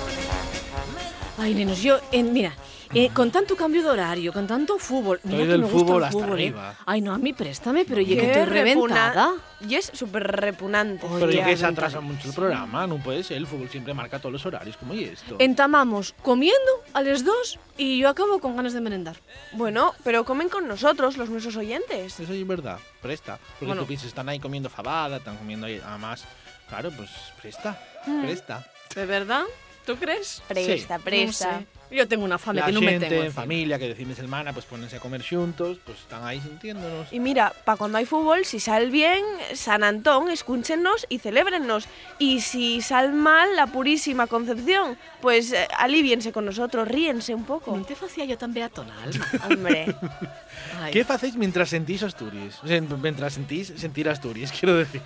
[1.38, 2.54] Ay, nenos, yo, en, mira,
[2.94, 5.80] eh, con tanto cambio de horario, con tanto fútbol, mira Estoy que del me gusta
[5.80, 6.44] fútbol el hasta fútbol, ¿eh?
[6.44, 6.76] arriba.
[6.86, 9.34] Ay, no, a mí préstame, pero oye, que estoy reventada.
[9.68, 11.06] Y es súper repugnante.
[11.20, 13.38] Pero que se atrasa mucho el programa, no puede ser.
[13.38, 15.36] El fútbol siempre marca todos los horarios, como y esto.
[15.38, 16.58] Entamamos comiendo
[16.94, 19.18] a las dos y yo acabo con ganas de merendar.
[19.54, 22.20] Bueno, pero comen con nosotros, los nuestros oyentes.
[22.20, 23.38] Eso es verdad, presta.
[23.54, 23.82] Porque Bueno.
[23.84, 26.26] tú piensas, están ahí comiendo fabada, están comiendo ahí, además.
[26.68, 27.10] Claro, pues
[27.42, 28.24] presta, Mm.
[28.24, 28.66] presta.
[28.96, 29.44] ¿De verdad?
[29.86, 30.42] ¿Tú crees?
[30.48, 31.04] Presta, Sí.
[31.04, 31.52] presta.
[31.52, 31.66] No sé.
[31.92, 33.24] Yo tengo una fame la que no me xente, tengo.
[33.24, 36.40] en familia, que de fin de semana, pues ponense a comer xuntos, pues están aí
[36.40, 37.12] sintiéndonos.
[37.12, 39.24] Y mira, para cuando hay fútbol, si sale bien,
[39.54, 41.88] San Antón, escúchennos y celébrennos.
[42.18, 47.76] Y si sale mal, la Purísima Concepción, pues eh, aliviense con nosotros, ríense un poco.
[47.76, 49.28] ¿No te facía yo tan beatona, Alma?
[49.50, 49.96] Hombre.
[50.80, 50.92] Ay.
[50.94, 52.60] ¿Qué hacéis mientras sentís Asturias?
[52.64, 55.02] O sea, mientras sentís sentir Asturias, quiero decir.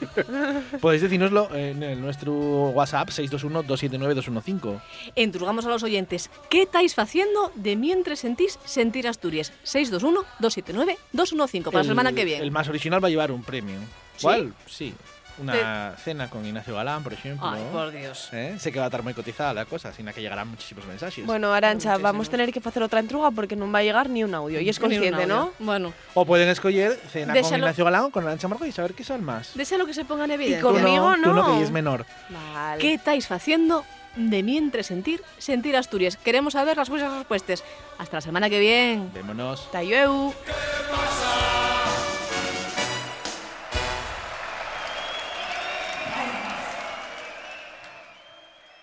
[0.82, 2.34] Podéis decírnoslo en el- nuestro
[2.70, 4.82] WhatsApp 621-279-215.
[5.16, 6.30] Entrugamos a los oyentes.
[6.50, 9.52] ¿Qué estáis haciendo de mientras sentís sentir Asturias?
[9.66, 12.44] 621-279-215 para la semana que viene.
[12.44, 13.80] El más original va a llevar un premio.
[14.18, 14.24] ¿Sí?
[14.24, 14.54] ¿Cuál?
[14.68, 14.94] Sí.
[15.38, 17.48] Una cena con Ignacio Galán, por ejemplo.
[17.48, 18.30] Ay, por Dios.
[18.32, 18.56] ¿Eh?
[18.60, 21.26] Sé que va a estar muy cotizada la cosa, sin que llegarán muchísimos mensajes.
[21.26, 24.24] Bueno, Arancha, vamos a tener que hacer otra entruga porque no va a llegar ni
[24.24, 24.60] un audio.
[24.62, 25.52] Y es consciente, ¿no?
[25.60, 25.94] Bueno.
[26.14, 29.24] O pueden escoger cena con Ignacio Galán o con Arancha Marco y saber qué son
[29.24, 29.52] más.
[29.56, 30.60] Deseo que se ponga en evidencia.
[30.60, 31.58] Y conmigo no, tú no, no.
[31.58, 32.06] que es menor.
[32.30, 32.82] Vale.
[32.82, 36.18] ¿Qué estáis haciendo de mientras sentir sentir Asturias?
[36.18, 37.64] Queremos saber las vuestras respuestas.
[37.98, 39.10] Hasta la semana que viene.
[39.14, 39.70] Vémonos.
[39.72, 40.34] Tayeu.
[40.46, 41.45] Que